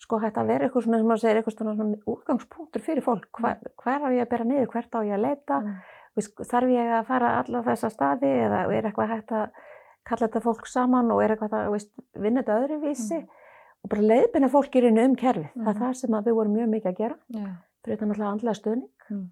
sko 0.00 0.20
hægt 0.20 0.40
að 0.40 0.52
vera 0.52 0.68
eitthvað 0.68 0.86
svona, 0.86 1.00
sem 1.00 1.08
maður 1.08 1.24
segir, 1.24 1.40
eitthvað 1.40 1.56
svona, 1.56 1.74
svona 1.80 1.98
útgangspunktur 2.14 2.84
fyrir 2.84 3.04
fólk. 3.04 3.28
Hver, 3.36 3.56
mm. 3.56 3.74
hver 3.80 4.06
á 4.06 4.08
ég 4.12 4.24
að 4.24 4.30
bera 4.32 4.48
niður, 4.48 4.70
hvert 4.72 4.96
á 4.96 5.00
ég 5.04 5.16
að 5.16 5.26
leita, 5.26 5.60
mm. 5.60 5.98
Þarf 6.18 6.72
ég 6.72 6.94
að 6.98 7.08
fara 7.08 7.34
alla 7.40 7.62
þessa 7.66 7.90
staði 7.92 8.30
eða 8.46 8.62
er 8.74 8.88
eitthvað 8.88 9.12
hægt 9.14 9.34
að 9.36 9.66
kalla 10.08 10.26
þetta 10.26 10.42
fólk 10.44 10.68
saman 10.68 11.12
og 11.14 11.22
er 11.22 11.34
eitthvað 11.34 11.56
að 11.58 11.74
veist, 11.74 11.90
vinna 12.18 12.42
þetta 12.42 12.58
öðruvísi 12.64 13.18
mm. 13.18 13.42
og 13.84 13.92
bara 13.92 14.06
leiðbina 14.12 14.48
fólkirinn 14.52 15.02
um 15.02 15.16
kerfið. 15.18 15.50
Það 15.54 15.66
er 15.66 15.74
mm. 15.74 15.82
það 15.82 15.98
sem 16.00 16.16
við 16.16 16.38
vorum 16.38 16.56
mjög 16.56 16.72
mikið 16.74 16.90
að 16.90 17.02
gera, 17.02 17.18
yeah. 17.36 17.52
fyrir 17.84 17.96
þetta 17.96 18.08
náttúrulega 18.10 18.32
andlega 18.34 18.58
stöðning. 18.60 19.10
Mm. 19.10 19.26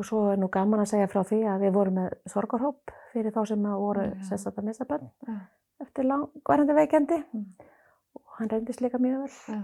Og 0.00 0.08
svo 0.08 0.20
er 0.32 0.38
nú 0.40 0.48
gaman 0.52 0.80
að 0.80 0.92
segja 0.94 1.10
frá 1.12 1.20
því 1.28 1.40
að 1.52 1.66
við 1.66 1.74
vorum 1.74 1.98
með 2.00 2.14
sorgarhóp 2.32 2.94
fyrir 3.10 3.34
þá 3.34 3.42
sem 3.50 3.66
voru 3.82 4.06
ja. 4.06 4.14
sérstaklega 4.30 4.70
missa 4.70 4.86
bönn 4.88 5.10
ja. 5.28 5.34
eftir 5.84 6.08
langvarandi 6.08 6.76
veikendi 6.78 7.18
mm. 7.20 7.44
og 8.16 8.38
hann 8.38 8.52
reyndist 8.54 8.80
líka 8.80 9.02
mjög 9.02 9.26
vel. 9.26 9.60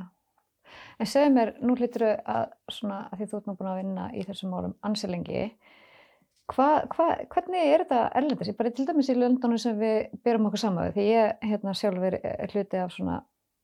En 1.00 1.08
segð 1.08 1.32
mér, 1.32 1.52
nú 1.62 1.76
hlýttur 1.78 2.04
að, 2.10 2.52
svona, 2.72 3.06
að 3.10 3.20
því 3.20 3.28
þú 3.30 3.38
ert 3.38 3.48
nú 3.48 3.54
búin 3.56 3.70
að 3.70 3.80
vinna 3.80 4.06
í 4.12 4.24
þessum 4.26 4.52
málum 4.52 4.74
ansilengi, 4.86 5.44
hva, 6.52 6.66
hva, 6.94 7.06
hvernig 7.32 7.70
er 7.72 7.84
þetta 7.84 8.02
erlendis? 8.18 8.50
Ég 8.52 8.58
bara 8.58 8.72
til 8.74 8.86
dæmis 8.86 9.10
í 9.10 9.16
löndunum 9.18 9.58
sem 9.60 9.78
við 9.78 10.12
byrjum 10.26 10.50
okkur 10.50 10.62
saman 10.62 10.92
því 10.94 11.06
ég 11.08 11.46
hérna, 11.50 11.74
sjálfur 11.74 12.18
er 12.20 12.52
hluti 12.54 12.82
af 12.82 12.92
svona 12.94 13.16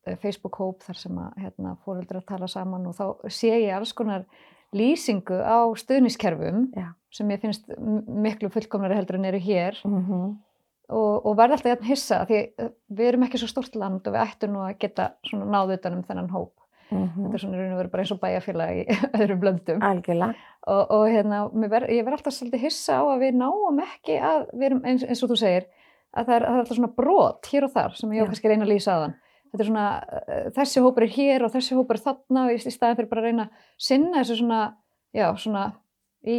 eh, 0.07 0.17
Facebook-hóp 0.23 0.83
þar 0.87 0.99
sem 0.99 1.21
að 1.23 1.45
hérna, 1.45 1.77
fóröldur 1.85 2.23
að 2.23 2.31
tala 2.33 2.49
saman 2.51 2.89
og 2.91 2.97
þá 2.99 3.05
sé 3.31 3.53
ég 3.55 3.77
alls 3.77 3.95
konar 3.95 4.27
lýsingu 4.75 5.39
á 5.39 5.69
stuðniskerfum 5.79 6.71
Já. 6.75 6.89
sem 7.13 7.31
ég 7.31 7.43
finnst 7.43 7.69
miklu 7.79 8.51
fullkomnari 8.53 8.97
heldur 8.99 9.21
en 9.21 9.29
eru 9.31 9.41
hér 9.43 9.79
mm 9.85 10.01
-hmm. 10.01 10.33
og, 10.89 11.27
og 11.27 11.37
verði 11.37 11.59
alltaf 11.59 11.71
jætn 11.71 11.91
hissa 11.91 12.25
því 12.25 12.41
eh, 12.41 12.73
við 12.89 13.13
erum 13.13 13.29
ekki 13.29 13.39
svo 13.39 13.49
stort 13.53 13.77
land 13.77 14.07
og 14.07 14.15
við 14.15 14.25
ættum 14.27 14.57
nú 14.57 14.65
að 14.65 14.79
geta 14.79 15.13
náðu 15.33 15.79
utanum 15.79 16.03
þennan 16.03 16.31
hóp 16.31 16.55
mm 16.91 17.09
-hmm. 17.09 17.23
þetta 17.23 17.35
er 17.35 17.41
svona 17.41 17.57
raun 17.59 17.73
og 17.73 17.79
veru 17.79 17.89
bara 17.89 18.03
eins 18.03 18.13
og 18.13 18.21
bæjarfélag 18.21 18.77
í 18.77 18.85
öðrum 19.21 19.41
blöndum 19.41 19.79
og, 20.67 20.83
og 20.95 21.05
hérna, 21.11 21.45
ver, 21.55 21.89
ég 21.91 22.05
verði 22.07 22.19
alltaf 22.19 22.37
svolítið 22.37 22.67
hissa 22.67 23.01
á 23.01 23.05
að 23.05 23.25
við 23.27 23.39
náum 23.41 23.83
ekki 23.83 24.19
að 24.23 24.47
við 24.53 24.69
erum 24.69 24.85
eins, 24.87 25.05
eins 25.07 25.23
og 25.25 25.33
þú 25.33 25.41
segir 25.43 25.69
að 26.13 26.29
það 26.29 26.35
er, 26.37 26.47
það 26.47 26.55
er 26.55 26.63
alltaf 26.63 26.79
svona 26.79 26.95
brot 26.97 27.51
hér 27.51 27.67
og 27.67 27.75
þar 27.75 27.99
sem 27.99 28.17
ég 28.17 28.31
kannski 28.31 28.53
reyna 28.53 28.67
að 28.67 28.75
lýsa 28.75 28.97
aðan 28.97 29.17
þetta 29.53 29.65
er 29.65 29.69
svona, 29.69 29.87
uh, 30.01 30.51
þessi 30.57 30.83
hópur 30.85 31.07
er 31.07 31.15
hér 31.17 31.47
og 31.47 31.53
þessi 31.53 31.77
hópur 31.77 31.99
er 31.99 32.05
þarna 32.07 32.45
í, 32.53 32.59
í 32.59 32.75
staðin 32.75 32.99
fyrir 32.99 33.11
bara 33.11 33.23
að 33.23 33.29
reyna 33.29 33.47
að 33.47 33.71
sinna 33.89 34.21
þessu 34.21 34.39
svona, 34.41 34.61
já, 35.17 35.27
svona, 35.43 35.65
í, 36.25 36.37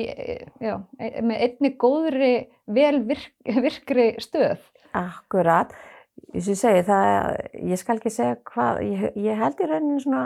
já, 0.64 0.76
með 1.22 1.44
einni 1.48 1.74
góðri, 1.84 2.34
vel 2.66 3.04
virk, 3.10 3.34
virkri 3.66 4.08
stöð. 4.24 4.64
Akkurat, 4.98 5.74
eins 6.32 6.48
og 6.48 6.56
ég 6.56 6.62
segi 6.64 6.88
það, 6.90 7.30
ég 7.74 7.82
skal 7.82 8.00
ekki 8.00 8.14
segja 8.14 8.40
hvað, 8.50 8.82
ég, 8.90 9.06
ég 9.28 9.40
held 9.44 9.62
í 9.62 9.70
rauninu 9.70 10.02
svona, 10.02 10.26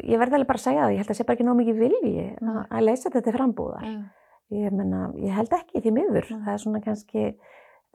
ég 0.00 0.20
verði 0.20 0.38
alveg 0.38 0.48
bara 0.48 0.60
að 0.60 0.66
segja 0.66 0.84
það, 0.84 0.92
ég 0.94 1.02
held 1.02 1.12
að 1.12 1.18
sé 1.18 1.26
bara 1.28 1.38
ekki 1.38 1.46
nóg 1.46 1.58
mikið 1.58 1.80
vilji 1.82 2.26
að, 2.40 2.60
að 2.62 2.86
leysa 2.86 3.12
þetta 3.12 3.34
frambúðar. 3.36 3.90
Ég, 4.52 4.72
menna, 4.76 5.02
ég 5.20 5.36
held 5.36 5.54
ekki 5.56 5.80
því 5.80 5.92
miður, 5.96 6.26
mm. 6.28 6.40
það 6.46 6.54
er 6.54 6.62
svona 6.62 6.80
kannski, 6.84 7.26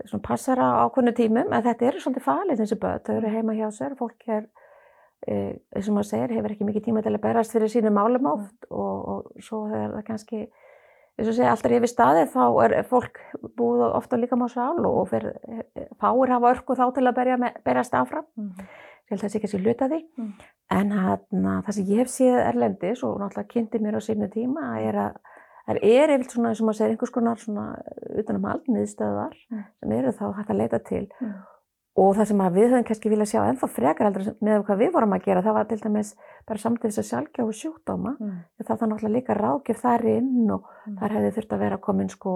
svona 0.04 0.24
passar 0.26 0.62
á 0.62 0.68
ákveðnu 0.88 1.14
tímum, 1.18 1.52
en 1.54 1.66
þetta 1.66 1.90
eru 1.90 2.02
svolítið 2.02 2.26
falið 2.26 2.64
þessi 2.64 2.78
börn, 2.82 3.04
þau 3.06 3.18
eru 3.18 3.34
heima 3.34 3.58
hjá 3.58 3.68
sér, 3.76 3.98
fólk 4.00 4.26
er, 4.34 4.48
eins 5.28 5.90
og 5.90 5.98
maður 5.98 6.10
segir, 6.10 6.34
hefur 6.38 6.56
ekki 6.56 6.70
mikið 6.70 6.88
tíma 6.88 7.04
til 7.06 7.14
að 7.14 7.22
berast 7.28 7.54
fyrir 7.54 7.74
sínu 7.74 7.92
málum 7.94 8.32
oft 8.32 8.70
og, 8.72 8.96
og 9.14 9.46
svo 9.46 9.64
er 9.70 9.94
það 10.00 10.08
kannski, 10.10 10.42
eins 11.18 11.30
og 11.30 11.38
segja, 11.38 11.54
alltaf 11.54 11.78
yfir 11.78 11.94
staðið 11.94 12.34
þá 12.34 12.44
er 12.66 12.76
fólk 12.90 13.22
búið 13.58 13.86
ofta 13.92 14.22
líka 14.22 14.38
má 14.40 14.48
sál 14.50 14.82
og 14.90 15.08
fyrir, 15.14 15.38
fáir 16.02 16.34
hafa 16.34 16.54
örku 16.56 16.78
þá 16.78 16.88
til 16.98 17.06
að 17.06 17.18
berja, 17.22 17.54
berjast 17.66 17.98
áfram. 17.98 18.26
Mm. 18.38 18.70
Ég 19.08 19.16
held 19.16 19.22
að 19.22 19.26
það 19.26 19.32
sé 19.32 19.40
ekki 19.40 19.48
að 19.48 19.54
sé 19.54 19.60
hluta 19.64 19.88
því. 19.88 20.00
Mm. 20.20 20.32
En 20.78 20.90
hana, 20.92 21.58
það 21.64 21.76
sem 21.78 21.92
ég 21.94 22.02
hef 22.04 22.10
séð 22.12 22.40
erlendis 22.44 23.04
og 23.08 23.20
náttúrulega 23.22 23.52
kynnti 23.54 23.80
mér 23.80 23.96
á 23.96 24.02
sínu 24.04 24.28
tíma 24.34 24.72
er 24.84 24.98
að 25.08 25.20
það 25.68 25.84
er 25.84 26.16
yfir 26.16 26.32
svona, 26.32 26.52
eins 26.52 26.62
og 26.62 26.68
maður 26.68 26.80
segir, 26.80 26.96
einhvers 26.96 27.14
konar 27.16 27.40
svona 27.40 27.68
utanum 28.20 28.50
aldniðstöðar 28.54 29.38
mm. 29.52 29.62
sem 29.80 29.96
eru 30.00 30.18
þá 30.20 30.26
hægt 30.40 30.52
að 30.52 30.60
leita 30.62 30.82
til. 30.88 31.06
Mm. 31.24 31.38
Og 31.98 32.12
það 32.14 32.28
sem 32.30 32.42
við 32.54 32.68
höfum 32.68 32.84
kannski 32.86 33.10
viljað 33.10 33.30
sjá 33.32 33.40
ennþá 33.42 33.68
frekar 33.74 34.06
heldur 34.06 34.28
með 34.46 34.60
hvað 34.68 34.82
við 34.84 34.92
vorum 34.94 35.16
að 35.16 35.24
gera, 35.26 35.42
það 35.42 35.56
var 35.58 35.70
til 35.72 35.78
dæmis 35.82 36.12
bara 36.46 36.62
samtíðis 36.62 37.00
að 37.02 37.08
sjálfgjáðu 37.08 37.56
sjúkdóma. 37.58 38.12
Mm. 38.22 38.36
Það 38.62 38.82
var 38.84 38.92
náttúrulega 38.92 39.14
líka 39.16 39.38
rákjöf 39.40 39.82
þar 39.82 40.06
inn 40.12 40.52
og 40.54 40.68
mm. 40.68 41.00
þar 41.00 41.16
hefði 41.18 41.32
þurft 41.40 41.56
að 41.56 41.64
vera 41.66 41.80
komin 41.88 42.12
sko, 42.14 42.34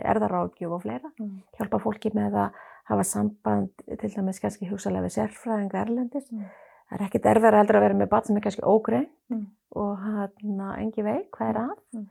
erðarákjöf 0.00 0.74
og 0.74 0.82
fleira. 0.82 1.12
Mm. 1.22 1.36
Hjálpa 1.60 1.80
fólki 1.84 2.12
með 2.18 2.40
að 2.42 2.58
hafa 2.88 3.04
samband 3.04 3.84
til 3.86 4.10
dæmis 4.14 4.40
kannski 4.42 4.68
hugsalega 4.70 5.06
við 5.06 5.16
sérfræðinga 5.18 5.82
erlendis. 5.82 6.30
Mm. 6.32 6.48
Það 6.88 6.96
er 6.96 7.04
ekkit 7.06 7.28
erfæra 7.28 7.60
heldur 7.60 7.78
að 7.78 7.84
vera 7.84 7.98
með 8.00 8.10
bat 8.14 8.28
sem 8.28 8.38
er 8.38 8.44
kannski 8.46 8.64
ógrein 8.64 9.08
mm. 9.28 9.44
og 9.76 10.04
hann 10.04 10.62
engi 10.78 11.04
veik 11.04 11.28
hvað 11.36 11.52
er 11.52 11.60
að. 11.66 11.76
Mm. 11.96 12.06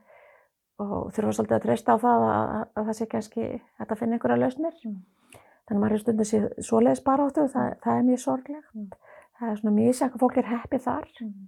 Og 0.86 1.12
þurfa 1.16 1.34
svolítið 1.34 1.58
að 1.58 1.64
treysta 1.66 1.98
á 1.98 2.04
það 2.04 2.26
að, 2.30 2.50
að 2.78 2.90
það 2.90 2.98
sé 3.00 3.10
kannski 3.10 3.46
að 3.48 3.88
það 3.88 4.00
finna 4.04 4.18
einhverja 4.18 4.42
lausnir. 4.44 4.76
Þannig 4.84 5.74
að 5.74 5.82
maður 5.82 5.98
er 5.98 6.04
stundin 6.04 6.30
sér 6.30 6.50
svoleiðis 6.64 7.04
bara 7.04 7.26
áttu 7.28 7.44
og 7.48 7.54
það, 7.56 7.72
það 7.84 8.02
er 8.02 8.10
mjög 8.12 8.22
sorglegt. 8.24 8.74
Mm. 8.78 8.90
Það 9.38 9.50
er 9.50 9.62
svona 9.62 9.78
mjög 9.80 9.98
sér 9.98 10.12
að 10.14 10.22
fólk 10.22 10.38
er 10.38 10.52
heppið 10.52 10.84
þar. 10.86 11.08
Mm. 11.26 11.48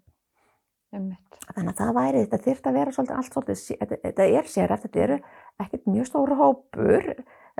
Þannig 0.89 1.69
að 1.69 1.77
það 1.77 1.91
væri, 1.98 2.21
þetta 2.24 2.39
þurft 2.45 2.67
að 2.69 2.77
vera 2.79 2.93
svolítið 2.95 3.19
allt 3.19 3.36
svolítið, 3.36 3.62
þetta, 4.01 4.25
er 4.25 4.50
sér 4.50 4.74
eftir, 4.74 4.89
þetta 4.89 5.03
eru 5.05 5.17
ekkert 5.63 5.89
mjög 5.89 6.07
stóru 6.09 6.38
hópur, 6.39 7.07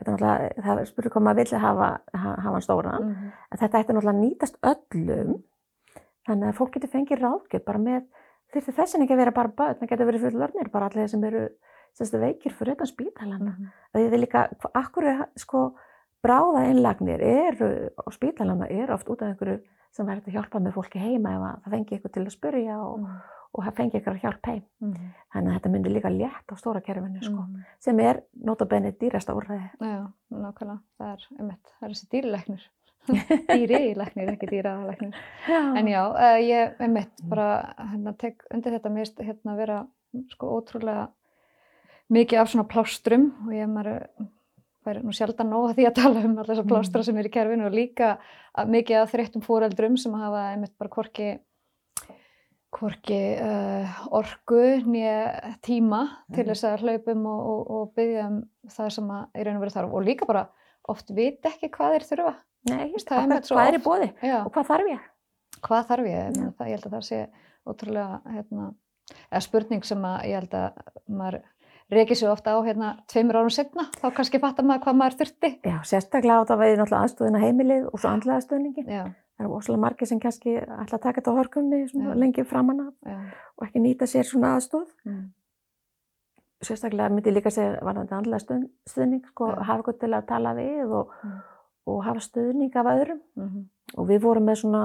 þetta 0.06 0.32
er 0.46 0.64
það 0.66 0.84
spurður 0.90 1.14
hvað 1.16 1.26
maður 1.28 1.42
vilja 1.42 1.60
hafa, 1.64 1.90
hafa 2.14 2.54
hann 2.54 2.66
stóran, 2.66 3.04
mm 3.04 3.16
-hmm. 3.16 3.32
að 3.52 3.60
þetta 3.64 3.80
ætti 3.80 3.94
náttúrulega 3.94 4.20
nýtast 4.20 4.58
öllum, 4.72 5.34
þannig 6.28 6.48
að 6.48 6.58
fólk 6.60 6.74
getur 6.74 6.94
fengið 6.94 7.24
ráðgjöf 7.24 7.66
bara 7.66 7.80
með, 7.80 8.02
þurfti 8.54 8.78
þessin 8.80 9.04
ekki 9.04 9.14
að 9.14 9.22
vera 9.24 9.32
bara 9.32 9.56
börn, 9.58 9.80
það 9.80 9.90
getur 9.90 10.10
verið 10.10 10.26
fullornir, 10.28 10.72
bara 10.72 10.86
allir 10.86 11.10
sem 11.10 11.24
eru 11.24 11.50
veikir 12.00 12.54
fyrir 12.54 12.74
utan 12.74 12.88
spítalana. 12.88 13.52
Mm 13.52 13.56
-hmm. 13.58 13.72
Það 13.94 14.14
er 14.14 14.20
líka, 14.20 14.50
akkur 14.74 15.04
er 15.04 15.26
sko, 15.36 15.76
bráða 16.24 16.68
innlagnir 16.70 17.22
eru 17.22 17.90
á 17.96 18.12
spítalana 18.12 18.68
eru 18.68 18.94
oft 18.94 19.10
út 19.10 19.22
af 19.22 19.28
einhverju 19.28 19.60
sem 19.92 20.06
verður 20.06 20.28
að 20.28 20.36
hjálpa 20.36 20.60
með 20.60 20.76
fólki 20.78 21.00
heima 21.00 21.34
ef 21.34 21.64
það 21.64 21.72
fengi 21.72 21.96
ykkur 21.96 22.12
til 22.12 22.26
að 22.26 22.36
spurja 22.36 22.78
og, 22.80 23.00
mm. 23.00 23.20
Og 23.58 23.70
fengi 23.76 23.98
ykkur 23.98 24.16
að 24.16 24.24
hjálpa 24.24 24.54
heim. 24.54 24.66
Mm. 24.84 25.12
Þannig 25.34 25.52
að 25.52 25.56
þetta 25.58 25.72
myndir 25.74 25.94
líka 25.96 26.12
létt 26.14 26.54
á 26.54 26.56
stóra 26.60 26.82
kerfinu 26.86 27.22
sko, 27.24 27.46
mm. 27.46 27.70
sem 27.82 28.02
er 28.04 28.22
notabenni 28.46 28.92
dýrasta 29.02 29.36
úrræði. 29.38 29.70
Já, 29.82 30.02
nákvæmlega. 30.36 30.82
Það 31.00 31.14
er, 31.16 31.30
einmitt, 31.40 31.74
það 31.76 31.88
er 31.88 31.96
þessi 31.96 32.10
dýrilegnir. 32.14 32.68
Dýrilegnir, 33.50 34.34
ekki 34.36 34.50
dýraðalegnir. 34.52 35.22
En 35.80 35.90
já, 35.90 36.02
uh, 36.06 36.36
ég, 36.44 36.76
einmitt, 36.84 37.24
bara 37.32 37.48
hérna, 37.80 38.14
tek 38.22 38.46
undir 38.54 38.78
þetta 38.78 38.94
mist 38.94 39.24
hérna 39.24 39.58
vera 39.58 39.80
sko 40.34 40.52
ótrúlega 40.58 41.08
mikið 42.14 42.42
af 42.42 42.52
svona 42.52 42.70
plástrum 42.70 43.32
og 43.46 43.54
ég 43.54 43.70
maður 43.70 44.04
er 44.90 45.02
nú 45.06 45.14
sjaldan 45.14 45.52
nóga 45.52 45.76
því 45.78 45.86
að 45.86 45.98
tala 46.00 46.24
um 46.26 46.32
allar 46.34 46.50
þessar 46.50 46.66
mm. 46.66 46.72
plástra 46.72 47.04
sem 47.06 47.18
er 47.22 47.28
í 47.30 47.34
kerfinu 47.34 47.68
og 47.68 47.76
líka 47.76 48.16
mikið 48.70 49.04
af 49.04 49.12
þreyttum 49.14 49.44
fóreldrum 49.46 49.98
sem 50.02 50.16
hafa 50.18 50.48
einmitt 50.54 50.74
bara 50.82 50.94
korki 50.94 51.36
korki 52.74 53.20
uh, 53.42 54.00
orgu 54.14 54.64
nýja 54.86 55.56
tíma 55.66 56.02
til 56.30 56.44
mm. 56.46 56.52
þess 56.52 56.68
að 56.70 56.84
hlaupum 56.86 57.26
og, 57.30 57.40
og, 57.54 57.62
og 57.76 57.94
byggja 57.98 58.28
um 58.30 58.40
það 58.70 58.92
sem 58.96 59.14
er 59.16 59.48
raun 59.48 59.58
og 59.58 59.64
verið 59.64 59.78
þarf 59.80 59.96
og 59.98 60.06
líka 60.06 60.30
bara 60.30 60.46
oft 60.90 61.14
vit 61.18 61.46
ekki 61.50 61.72
hvað 61.74 61.98
þeir 61.98 62.08
þurfa 62.12 62.36
Nei, 62.70 62.90
hvað, 62.92 63.38
hvað 63.48 63.68
er 63.70 63.78
í 63.78 63.84
bóði 63.84 64.10
og 64.42 64.50
hvað 64.54 64.68
þarf 64.68 64.92
ég? 64.92 65.06
Hvað 65.66 65.86
þarf 65.90 66.10
ég? 66.10 66.18
ég, 66.36 66.52
það, 66.58 66.68
ég 66.70 66.76
held 66.76 66.90
að 66.90 66.96
það 66.98 67.06
sé 67.08 67.22
ótrúlega 67.70 68.20
hérna, 68.34 68.68
spurning 69.44 69.88
sem 69.88 70.04
að 70.06 70.20
ég 70.30 70.42
held 70.42 70.58
að 70.60 70.84
maður 71.08 71.40
reykir 71.90 72.20
sér 72.20 72.34
ofta 72.34 72.54
á 72.54 72.60
hérna 72.66 72.92
tveimur 73.10 73.40
árum 73.40 73.54
setna, 73.54 73.88
þá 73.98 74.08
kannski 74.18 74.42
fattar 74.42 74.68
maður 74.68 74.84
hvað 74.86 75.00
maður 75.00 75.18
þurfti. 75.24 75.52
Já, 75.66 75.78
sérstaklega 75.90 76.44
á 76.46 76.50
það 76.50 76.62
veið 76.64 76.76
náttúrulega 76.78 77.08
aðstöðina 77.08 77.42
heimilið 77.44 77.88
og 77.90 78.02
svo 78.02 78.12
andlega 78.12 78.38
aðstöðningi. 78.42 78.86
Það 79.40 79.46
eru 79.46 79.56
óslulega 79.56 79.82
margir 79.86 80.10
sem 80.10 80.20
kannski 80.20 80.56
ætla 80.60 80.98
að 80.98 81.04
taka 81.06 81.22
þetta 81.22 81.32
á 81.32 81.38
hörkunni 81.40 81.78
lengi 82.20 82.44
framann 82.44 82.82
af 82.90 83.12
og 83.56 83.68
ekki 83.68 83.80
nýta 83.80 84.08
sér 84.10 84.28
svona 84.28 84.58
aðstöð. 84.58 84.90
Mm. 85.08 85.22
Sérstaklega 86.60 87.14
myndi 87.14 87.32
ég 87.32 87.38
líka 87.38 87.54
segja 87.56 87.78
var 87.88 87.96
þetta 88.02 88.18
andlega 88.18 88.66
stöðning, 88.92 89.24
sko, 89.32 89.48
hafa 89.56 89.78
eitthvað 89.78 90.02
til 90.02 90.10
að 90.12 90.26
tala 90.28 90.52
við 90.58 90.92
og, 90.98 91.14
og 91.88 92.02
hafa 92.04 92.26
stöðning 92.26 92.76
af 92.76 92.90
öðrum. 92.92 93.22
Mm 93.40 93.48
-hmm. 93.48 93.64
Og 93.98 94.08
við 94.10 94.20
vorum 94.22 94.46
með 94.46 94.56
svona 94.56 94.84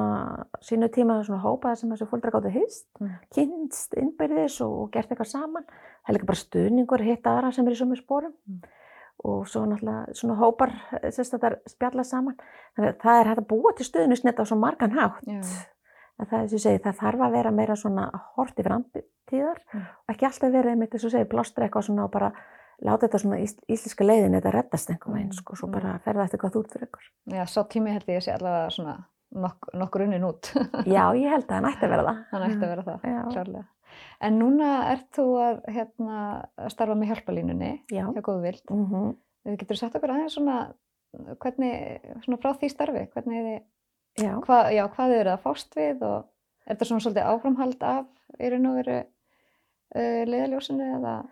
sínu 0.63 0.89
tíma 0.89 1.19
svona 1.25 1.43
hópað 1.43 1.75
sem 1.75 1.91
þessu 1.91 2.07
fólkdra 2.07 2.31
gáttu 2.31 2.55
hýst, 2.55 2.87
mm. 3.01 3.11
kynst 3.35 3.95
innbyrðis 3.95 4.61
og 4.61 4.91
gert 4.93 5.11
eitthvað 5.11 5.29
saman 5.29 5.67
það 6.05 6.09
er 6.09 6.17
líka 6.19 6.31
bara 6.31 6.45
stuðningur 6.45 7.05
hitt 7.05 7.27
aðra 7.27 7.53
sem 7.53 7.67
er 7.67 7.73
í 7.73 7.81
sömu 7.81 7.97
spórum 7.97 8.33
mm. 8.47 8.61
Og 9.25 9.45
svo 9.49 9.63
náttúrulega 9.69 10.17
svona 10.19 10.39
hópar 10.41 10.73
sérstaklega 11.05 11.71
spjalla 11.71 12.05
saman 12.05 12.37
þannig 12.77 12.91
að 12.91 12.99
það 13.05 13.21
er 13.21 13.31
hægt 13.31 13.45
að 13.45 13.51
búa 13.53 13.75
til 13.77 13.87
stuðnisnett 13.89 14.43
á 14.43 14.45
svo 14.45 14.59
margan 14.59 14.97
hátt 14.97 15.31
það 16.19 16.37
er 16.41 16.59
segja 16.59 16.83
það 16.85 16.99
þarf 17.03 17.25
að 17.27 17.39
vera 17.39 17.55
meira 17.55 17.77
svona 17.79 18.09
hort 18.37 18.59
í 18.59 18.67
framtíðar 18.67 19.63
mm. 19.63 19.87
og 20.05 20.15
ekki 20.15 20.29
alltaf 20.29 20.53
vera 20.55 20.75
einmitt 20.75 20.95
þess 20.95 21.09
að 21.09 21.17
segja 21.17 21.31
blástra 21.31 21.67
eitthvað 21.67 21.89
svona 21.89 22.07
og 22.07 22.13
bara 22.15 22.31
láta 22.83 23.07
þetta 23.07 23.21
svona 23.23 23.41
ísliska 23.43 24.07
leiðin 24.07 24.37
þetta 24.39 24.53
reddast 24.55 24.93
einhver 24.93 25.17
veginn 25.17 25.35
sko, 25.35 25.59
svo 25.59 25.69
mm. 25.69 25.75
bara 25.77 25.97
ferða 26.05 26.27
eftir 26.27 26.43
hvað 26.43 26.55
þú 26.55 26.63
ert 26.65 26.75
fyrir 26.75 26.89
ykkur. 26.89 27.11
Já, 27.35 27.43
svo 27.51 27.67
tími 27.71 27.95
held 27.95 28.11
ég 28.11 28.21
að 28.21 28.27
sé 28.27 28.35
allavega 28.35 28.73
svona 28.75 28.97
nokk, 29.45 29.71
nokkur 29.83 30.07
unnin 30.07 30.27
út. 30.29 30.51
Já, 30.97 31.05
ég 31.19 31.31
held 31.31 31.47
að 31.47 31.55
það 31.55 31.65
nætti 31.69 31.87
að 31.87 31.95
vera 31.95 32.07
það. 32.09 32.21
Það 32.33 32.45
nætti 32.45 32.61
að 32.61 32.75
vera 32.75 32.87
það, 32.89 33.07
klárlega. 33.31 33.65
En 34.25 34.39
núna 34.41 34.71
ert 34.93 35.07
þú 35.15 35.27
að, 35.43 35.61
hérna, 35.75 36.19
að 36.57 36.73
starfa 36.73 36.97
með 36.99 37.13
hjálpalínunni 37.13 37.73
hjá 37.93 38.07
Góðvild. 38.15 38.65
Mm 38.71 38.87
-hmm. 38.91 39.15
Getur 39.59 39.77
þú 39.77 39.81
sagt 39.81 39.97
okkur 39.99 40.15
aðeins 40.15 40.35
svona, 40.39 40.59
hvernig, 41.43 42.01
svona 42.25 42.41
frá 42.41 42.55
því 42.57 42.71
starfi, 42.71 43.07
hvernig 43.13 43.43
þið, 43.47 43.63
já. 44.25 44.33
Hva, 44.47 44.59
já, 44.73 44.85
hvað 44.89 45.17
eru 45.21 45.31
að 45.31 45.43
fást 45.45 45.77
við 45.77 46.03
og 46.03 46.25
er 46.67 46.75
þetta 46.75 46.85
svona 46.85 47.01
svolítið 47.01 47.29
áframhald 47.29 47.83
af 47.83 48.07
raun 48.41 48.67
og 48.67 48.75
veru 48.75 48.99
uh, 49.01 50.23
leiðaljósinu 50.25 50.85
eða? 50.99 51.25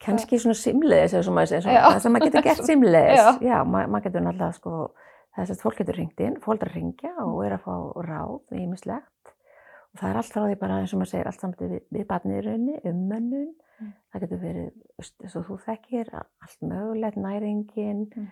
Kannski 0.00 0.38
svona 0.38 0.54
simleðis 0.54 1.12
eða 1.12 1.22
svona, 1.22 1.46
það 1.46 2.00
sem 2.00 2.12
maður 2.12 2.26
getur 2.26 2.42
gert 2.42 2.64
simleðis. 2.64 3.20
Já, 3.20 3.40
já 3.40 3.64
maður 3.64 3.88
mað 3.88 4.02
getur 4.02 4.20
náttúrulega 4.20 4.52
sko, 4.52 4.94
þess 5.36 5.50
að 5.50 5.62
fólk 5.62 5.78
getur 5.78 5.96
ringt 5.96 6.20
inn, 6.20 6.40
fólk 6.40 6.62
er 6.62 6.68
að 6.68 6.74
ringja 6.74 7.14
og 7.24 7.44
er 7.44 7.52
að 7.52 7.64
fá 7.64 7.74
ráð, 8.04 8.42
ímislegt 8.52 9.12
Og 9.26 9.35
það 9.98 10.10
er 10.10 10.18
allt 10.20 10.32
frá 10.32 10.42
því 10.44 10.56
bara 10.60 10.80
eins 10.80 10.92
og 10.94 11.00
maður 11.00 11.12
segir 11.12 11.30
allt 11.30 11.42
samt 11.42 11.62
við, 11.62 11.76
við 11.94 12.04
barnið 12.10 12.36
í 12.36 12.42
rauninni, 12.46 12.76
ummönnun, 12.90 13.48
mm. 13.80 13.92
það 14.12 14.24
getur 14.24 14.42
verið, 14.42 14.68
eins 15.02 15.36
og 15.38 15.46
þú 15.48 15.56
þekkir, 15.66 16.12
allt 16.18 16.66
mögulegt, 16.70 17.18
næringin, 17.22 18.04
mm. 18.10 18.28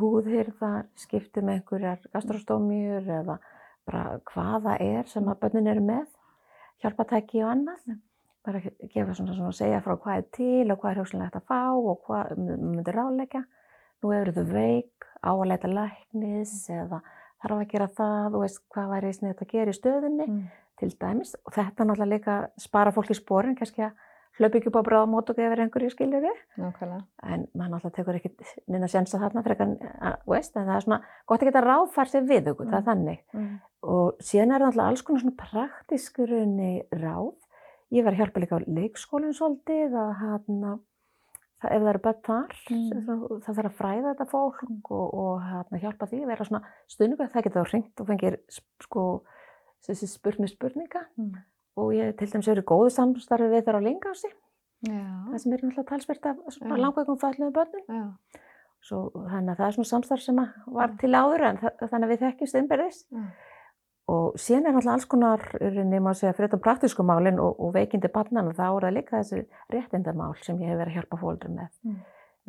húðhyrðar, 0.00 0.86
skiptum 1.00 1.48
með 1.48 1.58
einhverjar 1.58 2.06
gastrostómjur 2.14 3.10
eða 3.20 3.38
bara 3.88 4.04
hvaða 4.30 4.76
er 4.84 5.10
sem 5.10 5.28
að 5.30 5.40
börnin 5.44 5.70
eru 5.72 5.84
með, 5.84 6.06
hjálpatæki 6.84 7.44
og 7.44 7.54
annað. 7.54 7.84
Mm. 7.88 8.00
Bara 8.40 8.60
gefa 8.64 9.12
svona 9.12 9.34
svona 9.36 9.50
að 9.50 9.58
segja 9.58 9.82
frá 9.84 9.98
hvað 10.00 10.18
er 10.22 10.28
til 10.32 10.72
og 10.72 10.78
hvað 10.80 10.94
er 10.94 11.00
hugsanlegt 11.02 11.34
að 11.36 11.48
fá 11.50 11.62
og 11.76 12.06
hvað 12.06 12.38
myndir 12.40 12.96
ráleika. 12.96 13.42
Nú 14.00 14.14
eru 14.16 14.32
þau 14.32 14.46
veik, 14.48 15.04
á 15.20 15.28
að 15.28 15.50
leita 15.50 15.68
læknis 15.68 16.54
eða 16.72 17.02
þarf 17.42 17.58
að 17.58 17.66
gera 17.68 17.88
það 17.98 18.38
og 18.38 18.44
veist 18.46 18.62
hvað 18.72 18.94
væri 18.94 19.10
snett 19.12 19.42
að 19.44 19.52
gera 19.52 19.74
í 19.74 19.76
stöðunni. 19.76 20.28
Mm 20.30 20.46
til 20.80 20.90
dæmis 21.00 21.34
og 21.44 21.54
þetta 21.56 21.86
náttúrulega 21.86 22.14
líka 22.14 22.38
spara 22.60 22.92
fólk 22.94 23.12
í 23.12 23.18
spórin, 23.18 23.56
kannski 23.58 23.86
að 23.86 23.98
hlaupa 24.38 24.58
ekki 24.58 24.70
upp 24.70 24.78
á 24.80 24.88
bráðamót 24.88 25.30
og 25.32 25.38
gefa 25.38 25.58
einhverju 25.64 25.90
við 26.22 26.28
en 27.26 27.46
maður 27.52 27.72
náttúrulega 27.74 27.96
tekur 27.96 28.18
ekki 28.18 28.30
neina 28.70 28.88
sjensa 28.88 29.20
þarna 29.20 29.42
fyrir 29.44 29.62
að, 29.64 30.18
veist, 30.30 30.56
en 30.56 30.68
það 30.68 30.76
er 30.76 30.86
svona 30.86 31.00
gott 31.26 31.42
að 31.42 31.50
geta 31.50 31.64
ráðfært 31.66 32.12
sér 32.14 32.28
við 32.28 32.52
okkur, 32.52 32.68
mm. 32.68 32.72
það 32.72 32.78
er 32.78 32.84
mm. 32.84 32.90
þannig 32.90 33.20
mm. 33.36 33.56
og 33.96 34.22
síðan 34.24 34.54
er 34.54 34.64
náttúrulega 34.64 34.92
alls 34.92 35.04
konar 35.06 35.24
svona 35.24 35.40
praktiskurunni 35.42 36.72
ráð 36.94 37.34
ég 37.90 38.06
var 38.06 38.14
að 38.14 38.22
hjálpa 38.22 38.44
líka 38.44 38.60
á 38.62 38.68
leikskólinn 38.78 39.36
svolítið 39.36 39.98
að 39.98 40.14
hana 40.22 40.76
það, 41.60 41.74
ef 41.74 41.82
það 41.82 41.90
eru 41.92 42.02
börn 42.06 42.22
þar, 42.28 42.56
mm. 42.70 43.02
það 43.44 43.58
þarf 43.58 43.70
að 43.70 43.78
fræða 43.80 44.14
þetta 44.14 44.28
fólk 44.30 44.94
og, 44.94 45.06
og 45.24 45.44
hérna, 45.44 45.82
hjálpa 45.82 46.08
því 46.10 46.22
að 46.24 46.32
vera 46.32 46.48
svona 46.48 46.62
stundum, 46.90 47.26
það 47.26 47.46
getur 47.46 47.60
þá 47.60 47.74
hringt 47.74 48.02
og 48.02 48.10
fengir 48.10 48.38
sko, 48.86 49.04
spurt 49.88 50.40
með 50.40 50.54
spurninga 50.54 51.02
mm. 51.16 51.32
og 51.80 51.90
ég 51.96 52.14
til 52.18 52.28
dæmis 52.30 52.50
eru 52.52 52.64
góðu 52.66 52.92
samstarfi 52.94 53.50
við 53.52 53.66
þar 53.66 53.80
á 53.80 53.86
Lingási, 53.86 54.30
það 54.86 55.36
sem 55.42 55.52
er 55.52 55.64
náttúrulega 55.64 55.88
talsverkt 55.90 56.30
af 56.30 56.78
langveikum 56.78 57.20
fælluðu 57.20 57.52
börnum. 57.56 58.08
Svo, 58.80 59.10
þannig 59.12 59.52
að 59.52 59.58
það 59.58 59.66
er 59.66 59.74
svona 59.76 59.90
samstarf 59.90 60.22
sem 60.24 60.38
var 60.72 60.92
til 61.00 61.12
áður 61.12 61.46
en 61.50 61.58
þannig 61.60 62.04
að 62.06 62.12
við 62.12 62.22
þekkjumst 62.24 62.60
innberðis. 62.60 63.00
Og 64.10 64.38
síðan 64.40 64.70
er 64.70 64.72
náttúrulega 64.74 64.94
alls 64.96 65.08
konar, 65.10 65.42
nema 65.86 66.14
að 66.14 66.22
segja, 66.22 66.32
fyrir 66.34 66.48
þetta 66.48 66.64
praktísku 66.64 67.04
málinn 67.06 67.38
og, 67.38 67.60
og 67.60 67.74
veikindi 67.76 68.08
barnana, 68.10 68.54
þá 68.56 68.64
er 68.70 68.86
það 68.86 68.96
líka 68.96 69.20
þessi 69.20 69.42
réttindamál 69.70 70.32
sem 70.40 70.58
ég 70.64 70.72
hef 70.72 70.80
verið 70.80 70.94
að 70.94 70.96
hjálpa 70.98 71.20
fólkur 71.20 71.52
með. 71.54 71.68
Mm. 71.86 72.00